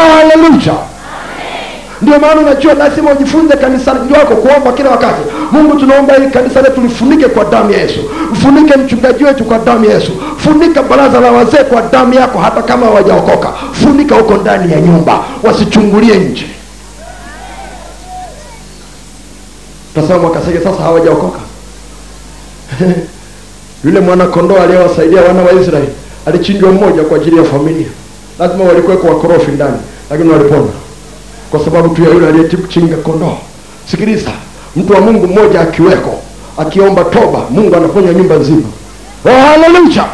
[2.02, 5.22] ndio maana unajua lazima ujifunze kanisani wako kuomba kila wakati.
[5.52, 8.00] Mungu tunaomba ili kanisa letu lifunike kwa damu ya yesu.
[8.32, 10.12] Mfunike mchungaji wetu kwa damu ya yesu.
[10.38, 13.50] Funika baraza la wazee kwa damu yako hata kama hawajaokoka.
[13.72, 15.24] Funika huko ndani ya nyumba.
[15.44, 16.46] Wasichungulie nje.
[19.96, 21.40] Tasema mwakasege sasa hawajaokoka?
[23.86, 25.88] Yule mwanakondoo aliyewasaidia wana wa israeli
[26.26, 27.88] alichinjwa mmoja kwa ajili ya familia.
[28.40, 29.78] Lazima walikuweko wakorofi ndani
[30.10, 30.68] lakini walipona
[31.52, 33.38] kwa sababu tu ya yule aliyechinga kondoo.
[33.92, 34.32] Sikiliza
[34.76, 36.20] mtu wa mungu mmoja akiweko
[36.58, 38.68] akiomba toba mungu anaponya nyumba nzima.
[39.26, 40.06] Oh haleluya!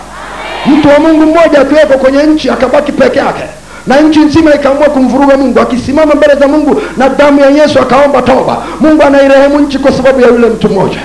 [0.65, 3.43] Mtu wa mungu mmoja akiweko kwenye nchi akabaki peke yake
[3.88, 8.22] na nchi nzima ikaamua kumvuruga mungu akisimama mbele za mungu na damu ya yesu akaomba
[8.22, 10.99] toba mungu anairehemu nchi kwa sababu ya yule mtu mmoja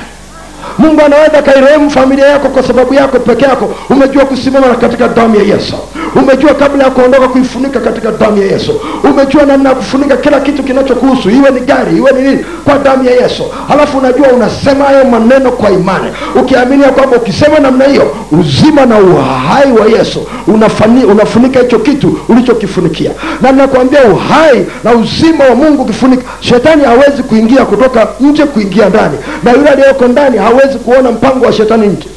[0.79, 3.75] mungu anaweza kairehemu familia yako kwa sababu yako peke yako.
[3.91, 5.75] Umejua kusimama katika damu ya yesu.
[6.17, 8.81] Umejua kabla ya kuondoka kuifunika katika damu ya yesu.
[9.05, 13.05] Umejua namna ya kufunika kila kitu kinachokuhusu iwe ni gari iwe ni nini kwa damu
[13.05, 13.43] ya yesu.
[13.69, 16.07] Halafu unajua unasema hayo maneno kwa imani.
[16.35, 23.11] Ukiamini kwamba ukisema namna hiyo uzima na uhai wa yesu unafani, unafunika hicho kitu ulichokifunikia
[23.41, 29.19] na nakwambia uhai na uzima wa mungu ukifunika shetani hawezi kuingia kutoka nje kuingia ndani.
[29.45, 32.09] Na yule aliyoko ndani hawezi kuona mpango wa shetani nje.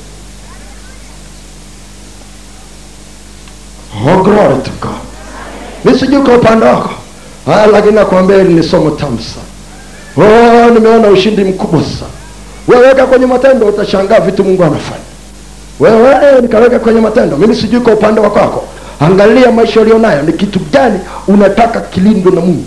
[4.08, 4.24] Oh,
[6.36, 6.90] upande wako.
[7.46, 10.28] Haya lakini nakwambia hili ni somo tamu sana.
[10.28, 12.12] Oh, nimeona ushindi mkubwa sana.
[12.68, 15.04] Weweka kwenye matendo utashangaa vitu mungu anafanya.
[15.80, 17.38] Wewe nikaweka kwenye matendo.
[17.38, 18.64] Mimi sijui kwa upande wa kwako.
[19.00, 20.22] Angalia maisha ulionayo.
[20.22, 22.66] Ni kitu gani unataka kilindwe na mungu?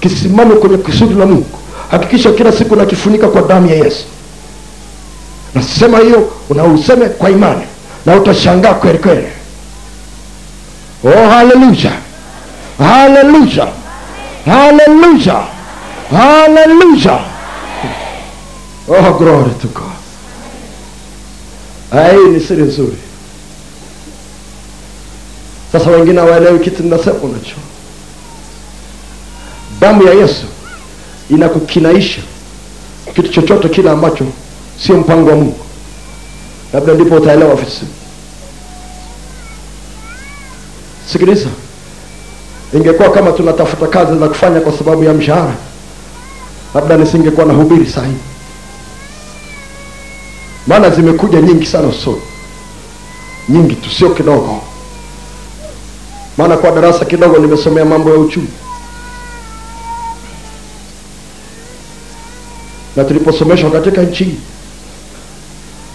[0.00, 1.46] Kisimame kwenye kusudi la mungu.
[1.90, 4.04] Hakikisha kila siku nakifunika kwa damu ya yesu
[5.54, 7.62] nasema hiyo unauseme kwa imani
[8.06, 9.26] na utashangaa kweli kweli.
[11.04, 11.92] Oh haleluya.
[12.78, 13.68] Haleluya.
[14.46, 15.44] Haleluya.
[16.10, 17.20] Haleluya.
[18.88, 19.94] Oh glory to god.
[22.10, 22.96] Hii ni siri nzuri.
[25.72, 27.54] Sasa wengine hawaelewi kitu ninasema unacho.
[29.80, 30.46] Damu ya yesu
[31.30, 32.20] inakukinaisha
[33.14, 34.24] kitu chochote kile ambacho
[34.78, 35.56] sio mpango wa mungu.
[36.72, 37.84] Labda ndipo utaelewa ofisi.
[41.12, 41.48] Sikiliza.
[42.74, 45.54] Ingekuwa kama tunatafuta kazi za kufanya kwa sababu ya mshahara
[46.74, 48.16] labda nisingekuwa na hubiri sahihi
[50.66, 52.20] maana zimekuja nyingi sana usoni.
[53.48, 54.60] Nyingi tu sio kidogo.
[56.36, 58.48] Maana kwa darasa kidogo nimesomea mambo ya uchumi.
[62.96, 64.38] Na tuliposomeshwa katika nchi hii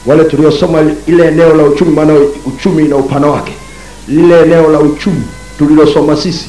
[0.10, 2.14] wale tuliosoma ile eneo la uchumi maana
[2.45, 3.52] uchumi na upana wake
[4.07, 5.23] lile eneo la uchumi
[5.57, 6.45] tulilosoma sisi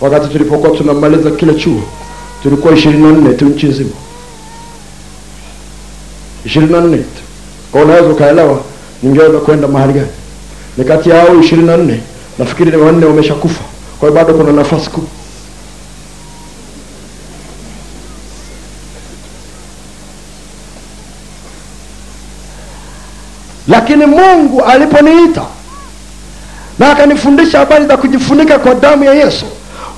[0.00, 1.82] wakati tulipokuwa tunamaliza kile chuo
[2.42, 3.90] tulikuwa ishirini na nne tu nchi nzima.
[6.44, 7.22] Ishirini na nne tu.
[7.72, 8.60] Kwa unaweza ukaelewa
[9.02, 10.08] ningeweza kwenda mahali gani.
[10.76, 12.00] Ni kati ya hao ishirini na nne
[12.38, 13.60] nafikiri ni wanne wameshakufa.
[14.00, 15.10] Kwa hiyo bado kuna nafasi kubwa
[23.68, 25.42] lakini mungu aliponiita
[26.78, 29.44] na akanifundisha habari za kujifunika kwa damu ya yesu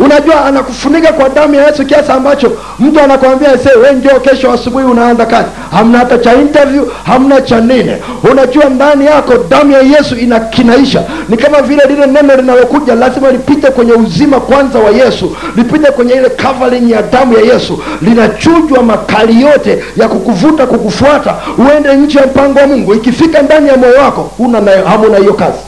[0.01, 4.85] unajua anakufunika kwa damu ya yesu kiasi ambacho mtu anakwambia se we njoo kesho asubuhi
[4.85, 5.49] unaanza kazi.
[5.71, 7.93] Hamna hata cha interview hamna cha nini.
[8.31, 13.71] Unajua ndani yako damu ya yesu inakinaisha ni kama vile lile neno linalokuja lazima lipite
[13.71, 17.83] kwenye uzima kwanza wa yesu lipite kwenye ile covering ya damu ya yesu.
[18.03, 22.95] Linachujwa makali yote ya kukuvuta kukufuata uende nchi ya mpango wa mungu.
[22.95, 25.59] Ikifika ndani ya moyo wako una hamuna hiyo kazi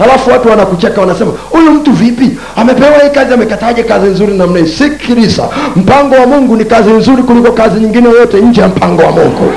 [0.00, 2.30] halafu watu wanakucheka wanasema huyu mtu vipi?
[2.56, 4.66] Amepewa hii kazi amekataje kazi nzuri namna hii.
[4.66, 9.10] Sikiliza mpango wa mungu ni kazi nzuri kuliko kazi nyingine yoyote nje ya mpango wa
[9.12, 9.52] mungu.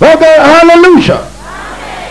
[0.00, 1.18] Okay, haleluya!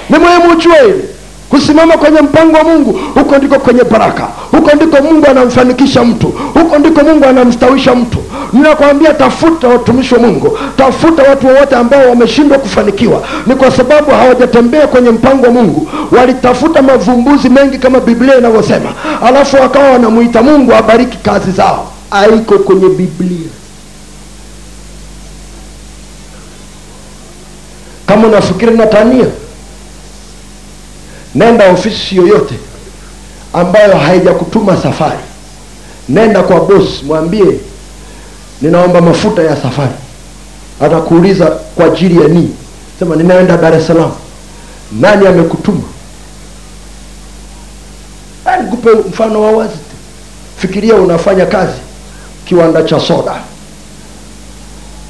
[0.10, 1.04] Ni muhimu ujue hili
[1.52, 4.28] kusimama kwenye mpango wa mungu huko ndiko kwenye baraka.
[4.52, 6.28] Huko ndiko mungu anamfanikisha mtu.
[6.28, 8.18] Huko ndiko mungu anamstawisha mtu.
[8.54, 10.58] Ninakwambia tafuta watumishi wa mungu.
[10.78, 13.22] Tafuta watu wowote ambao wameshindwa kufanikiwa.
[13.48, 15.90] Ni kwa sababu hawajatembea kwenye mpango wa mungu.
[16.12, 18.90] Walitafuta mavumbuzi mengi kama biblia inavyosema.
[19.26, 21.92] Alafu wakawa wanamuita mungu abariki kazi zao.
[22.12, 23.50] Aiko kwenye biblia.
[28.08, 29.26] Kama unafikiri natania
[31.36, 32.56] nenda ofisi yoyote
[33.54, 35.20] ambayo haijakutuma safari.
[36.10, 37.60] Nenda kwa bosi mwambie
[38.62, 39.92] ninaomba mafuta ya safari.
[40.82, 42.56] Atakuuliza kwa ajili ya nini?
[43.00, 44.12] Sema ninaenda dar es salaam.
[44.92, 45.82] Nani amekutuma?
[48.64, 49.78] Nikupe mfano wa wazi
[50.58, 51.80] fikiria unafanya kazi
[52.46, 53.36] kiwanda cha soda.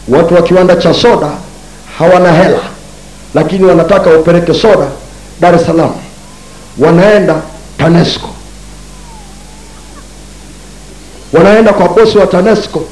[0.07, 1.29] Watu wa kiwanda cha soda
[1.97, 2.59] hawana hela
[3.33, 4.87] lakini wanataka upeleke soda
[5.41, 5.91] dar es salaam
[6.77, 7.41] wanaenda
[7.77, 8.29] tanesco.
[11.33, 12.83] Wanaenda kwa bosi wa tanesco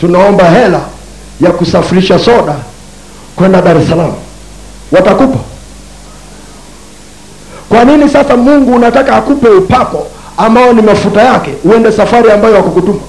[0.00, 0.80] tunaomba hela
[1.40, 2.54] ya kusafirisha soda
[3.36, 4.12] kwenda dar es salaam.
[4.92, 5.38] Watakupa.
[7.68, 10.06] Kwa nini sasa mungu unataka akupe upako
[10.36, 13.00] ambao ni mafuta yake uende safari ambayo hakukutuma?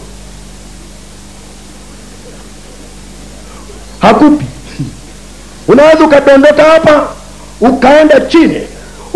[5.67, 7.07] Unaweza ukadondoka hapa
[7.61, 8.61] ukaenda chini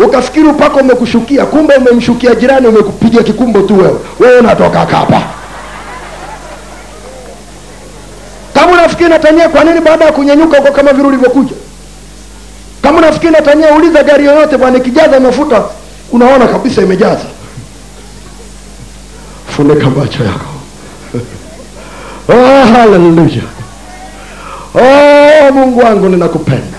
[0.06, 3.96] ukafikiri upako umekushukia kumbe umemshukia jirani umekupiga kikumbo tu wewe.
[4.20, 5.22] Wewe unatoka kapa
[8.54, 11.52] kama unafikiri natania kwa nini baada ya kunyanyuka huko kama vile ulivyokuja?
[12.82, 15.62] Kama unafikiri natania uliza gari yoyote bwana ikijaza mafuta
[16.12, 17.24] unaona kabisa imejaza.
[19.56, 20.46] Funika macho yako.
[22.28, 23.42] Oh, haleluya
[24.74, 26.78] oh, mungu wangu ninakupenda.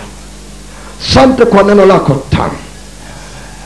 [1.14, 2.58] Sante kwa neno lako tamu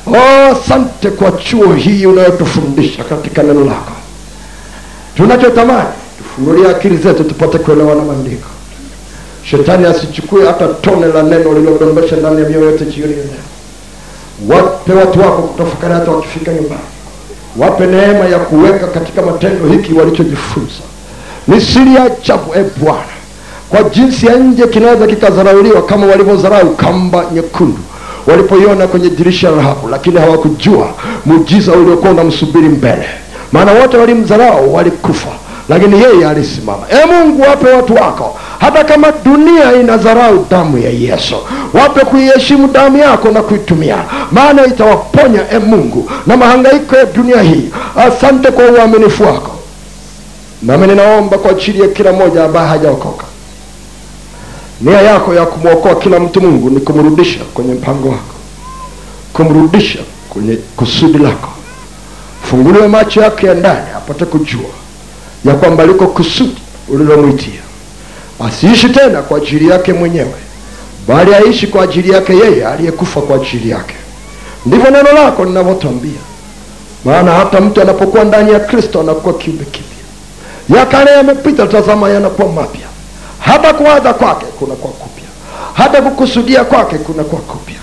[0.07, 3.91] oh, sante kwa chuo hii unayotufundisha katika neno lako.
[5.17, 8.49] Tunachotamani tufungulie akili zetu tupate kuelewa na maandiko.
[9.43, 13.25] Shetani asichukue hata tone la neno lililodondosha ndani ya mioyo yote jioni leo.
[14.49, 16.81] Wape watu wako kutafakari hata wakifika nyumbani.
[17.57, 20.83] Wape neema ya kuweka katika matendo hiki walichojifunza.
[21.47, 23.15] Ni siri ya ajabu e bwana
[23.69, 27.79] kwa jinsi ya nje kinaweza kikadharauliwa kama walivyodharau kamba nyekundu
[28.27, 30.89] walipoiona kwenye dirisha la Rahabu, lakini hawakujua
[31.25, 33.05] muujiza uliokuwa unamsubiri mbele,
[33.51, 35.29] maana wote walimdharau, walikufa,
[35.69, 36.83] lakini yeye alisimama.
[36.89, 41.35] E Mungu, wape watu wako, hata kama dunia inadharau damu ya Yesu,
[41.73, 43.97] wape kuiheshimu damu yako na kuitumia,
[44.31, 47.69] maana itawaponya e Mungu na mahangaiko ya dunia hii.
[47.97, 49.51] Asante kwa uaminifu wako,
[50.61, 53.23] nami ninaomba kwa ajili ya kila mmoja ambaye hajaokoka
[54.81, 58.35] nia yako ya kumwokoa kila mtu mungu ni kumrudisha kwenye mpango wako.
[59.33, 59.99] Kumrudisha
[60.29, 61.49] kwenye kusudi lako.
[62.43, 64.69] Funguliwe macho yake ya ndani apate kujua
[65.45, 67.61] ya kwamba liko kusudi ulilomwitia.
[68.47, 70.35] Asiishi tena kwa ajili yake mwenyewe
[71.07, 73.95] bali aishi kwa ajili yake yeye aliyekufa kwa ajili yake.
[74.65, 76.19] Ndivyo neno lako linavyotwambia
[77.05, 79.95] maana hata mtu anapokuwa ndani ya kristo anakuwa kiumbe kipya.
[80.79, 82.84] Ya kale yamepita tazama yanakuwa mapya
[83.45, 85.23] hata kuwaza kwake kunakuwa kupya.
[85.73, 87.75] Hata kukusudia kwake kunakuwa kupya.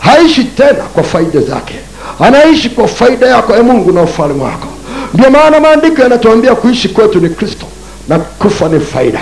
[0.00, 1.74] Haishi tena kwa faida zake.
[2.20, 4.66] Anaishi kwa faida yako e mungu na ufalme wako.
[5.14, 7.66] Ndio maana maandiko yanatuambia kuishi kwetu ni kristo
[8.08, 9.20] na kufa ni faida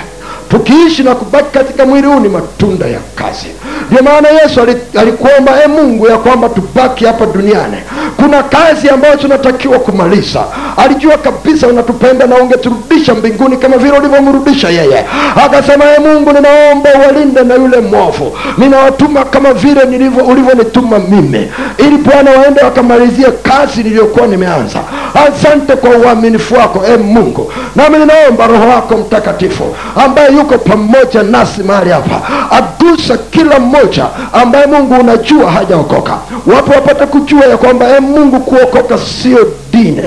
[0.51, 3.47] tukiishi na kubaki katika mwili huu ni matunda ya kazi.
[3.91, 4.61] Ndio maana yesu
[5.01, 7.77] alikuomba e mungu ya kwamba tubaki hapa duniani.
[8.17, 10.45] Kuna kazi ambayo tunatakiwa kumaliza.
[10.77, 15.05] Alijua kabisa unatupenda na ungeturudisha mbinguni kama vile ulivyomrudisha yeye.
[15.45, 18.37] Akasema e mungu ninaomba uwalinde na yule mwovu.
[18.59, 21.49] Ninawatuma kama vile nilivyo ulivyonituma mimi.
[21.79, 24.79] Ili bwana waende wakamalizie kazi niliyokuwa nimeanza.
[25.15, 27.53] Asante kwa uaminifu wako e mungu.
[27.77, 32.21] Nami ninaomba roho wako mtakatifu ambaye yuko pamoja nasi mahali hapa.
[32.51, 36.19] Agusa kila mmoja ambaye mungu unajua hajaokoka.
[36.55, 40.03] Wapo wapate kujua ya kwamba e mungu kuokoka sio dini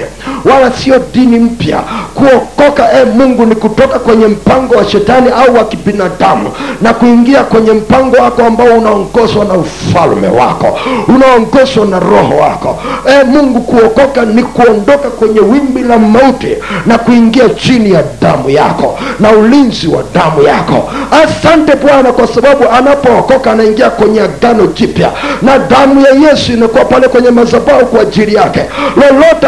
[0.46, 1.80] wala sio dini mpya.
[2.16, 6.52] Kuokoka e mungu ni kutoka kwenye mpango wa shetani au wa kibinadamu
[6.82, 12.80] na kuingia kwenye mpango wako ambao unaongozwa na ufalme wako unaongozwa na roho wako.
[13.08, 16.56] E mungu kuokoka ni kuondoka kwenye wimbi la mauti
[16.86, 20.90] na kuingia chini ya damu yako na ulinzi wa damu yako.
[21.24, 27.08] Asante bwana kwa sababu anapookoka anaingia kwenye agano jipya na damu ya yesu inakuwa pale
[27.08, 28.62] kwenye madhabahu kwa ajili yake.
[28.96, 29.48] Lolote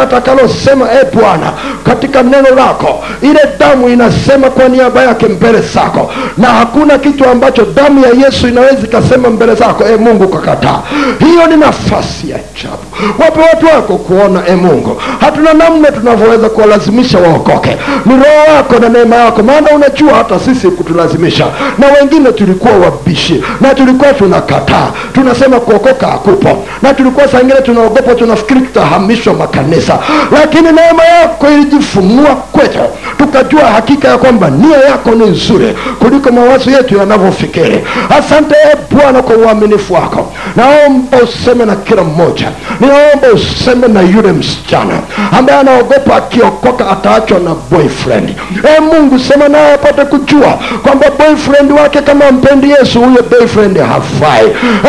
[0.73, 1.51] atakalosema e bwana
[1.85, 7.65] katika neno lako ile damu inasema kwa niaba yake mbele zako na hakuna kitu ambacho
[7.75, 10.79] damu ya yesu inaweza ikasema mbele zako e mungu kakataa
[11.19, 12.83] hiyo ni nafasi ya ajabu.
[13.19, 17.77] Wape watu wako kuona e mungu hatuna namna tunavyoweza kuwalazimisha waokoke.
[18.05, 21.45] Ni roho wako na neema yako maana unajua hata sisi kutulazimisha
[21.77, 24.87] na wengine tulikuwa wabishi na tulikuwa tunakataa.
[25.13, 29.99] Tunasema kuokoka hakupo na tulikuwa saa ingine tunaogopa tunafikiri tutahamishwa makanisa.
[30.31, 32.80] Lakini neema yako ilijifunua kwetu.
[33.17, 37.84] Tukajua hakika ya kwamba nia yako ni nzuri kuliko mawazo yetu yanavyofikiri.
[38.19, 40.34] Asante e bwana kwa uaminifu wako.
[40.55, 42.47] Naomba useme na kila mmoja.
[42.80, 44.93] Ninaomba useme na yule msichana
[45.38, 48.30] ambaye anaogopa akiokoka ataachwa na boyfriend.
[48.77, 54.45] E mungu sema naye apate kujua kwamba boyfriend wake kama mpendi yesu huyo boyfriend hafai.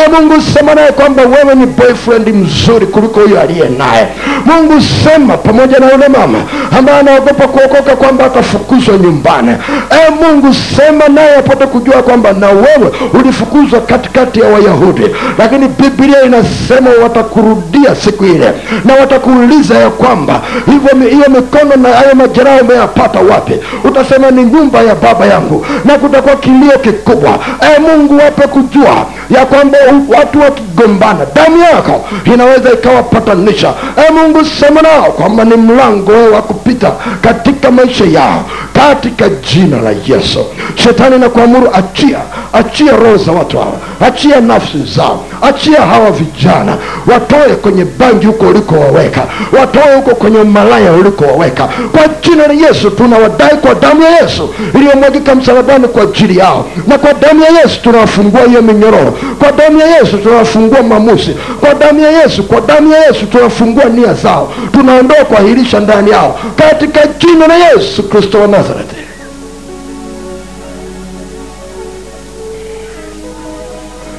[0.06, 4.08] E mungu sema naye kwamba wewe ni boyfriend mzuri kuliko huyo aliye naye.
[4.44, 6.38] Mungu sema pamoja na yule mama
[6.78, 9.50] ambaye anaogopa kuokoka kwamba atafukuzwa nyumbani.
[9.90, 15.02] E mungu sema naye apate kujua kwamba na wewe ulifukuzwa katikati ya wayahudi.
[15.38, 18.52] Lakini biblia inasema watakurudia siku ile
[18.84, 23.54] na watakuuliza ya kwamba hivyo hiyo mikono na hayo majeraha umeyapata wapi?
[23.84, 27.38] Utasema ni nyumba ya baba yangu na kutakuwa kilio kikubwa.
[27.76, 29.78] E mungu wape kujua ya kwamba
[30.18, 33.74] watu wakigombana damu yako inaweza ikawapatanisha.
[34.08, 39.90] E mungu sema nao kwamba ni mlango wa kupita katika maisha yao katika jina la
[40.06, 40.44] yesu.
[40.74, 42.18] Shetani na kuamuru achia
[42.52, 46.76] achia roho za watu hawa achia nafsi zao achia hawa vijana
[47.12, 49.22] watoe kwenye bangi huko ulikowaweka
[49.60, 51.68] watoe huko kwenye umalaya ulikowaweka.
[51.92, 56.66] Kwa jina la yesu tunawadai kwa damu ya yesu iliyomwagika msalabani kwa ajili yao.
[56.86, 59.14] Na kwa damu ya yesu tunawafungua hiyo minyororo.
[59.38, 63.84] Kwa damu ya yesu tunawafungua mamusi kwa damu ya yesu kwa damu ya yesu tunafungua
[63.84, 64.52] nia zao.
[64.72, 68.94] Tunaondoa kuahirisha ndani yao katika jina la yesu kristo wa nazareti.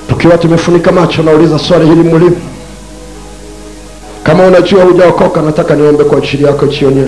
[0.10, 2.38] Tukiwa tumefunika macho nauliza swali hili mulimu,
[4.24, 7.02] kama unajua hujaokoka nataka niombe kwa ajili yako jioni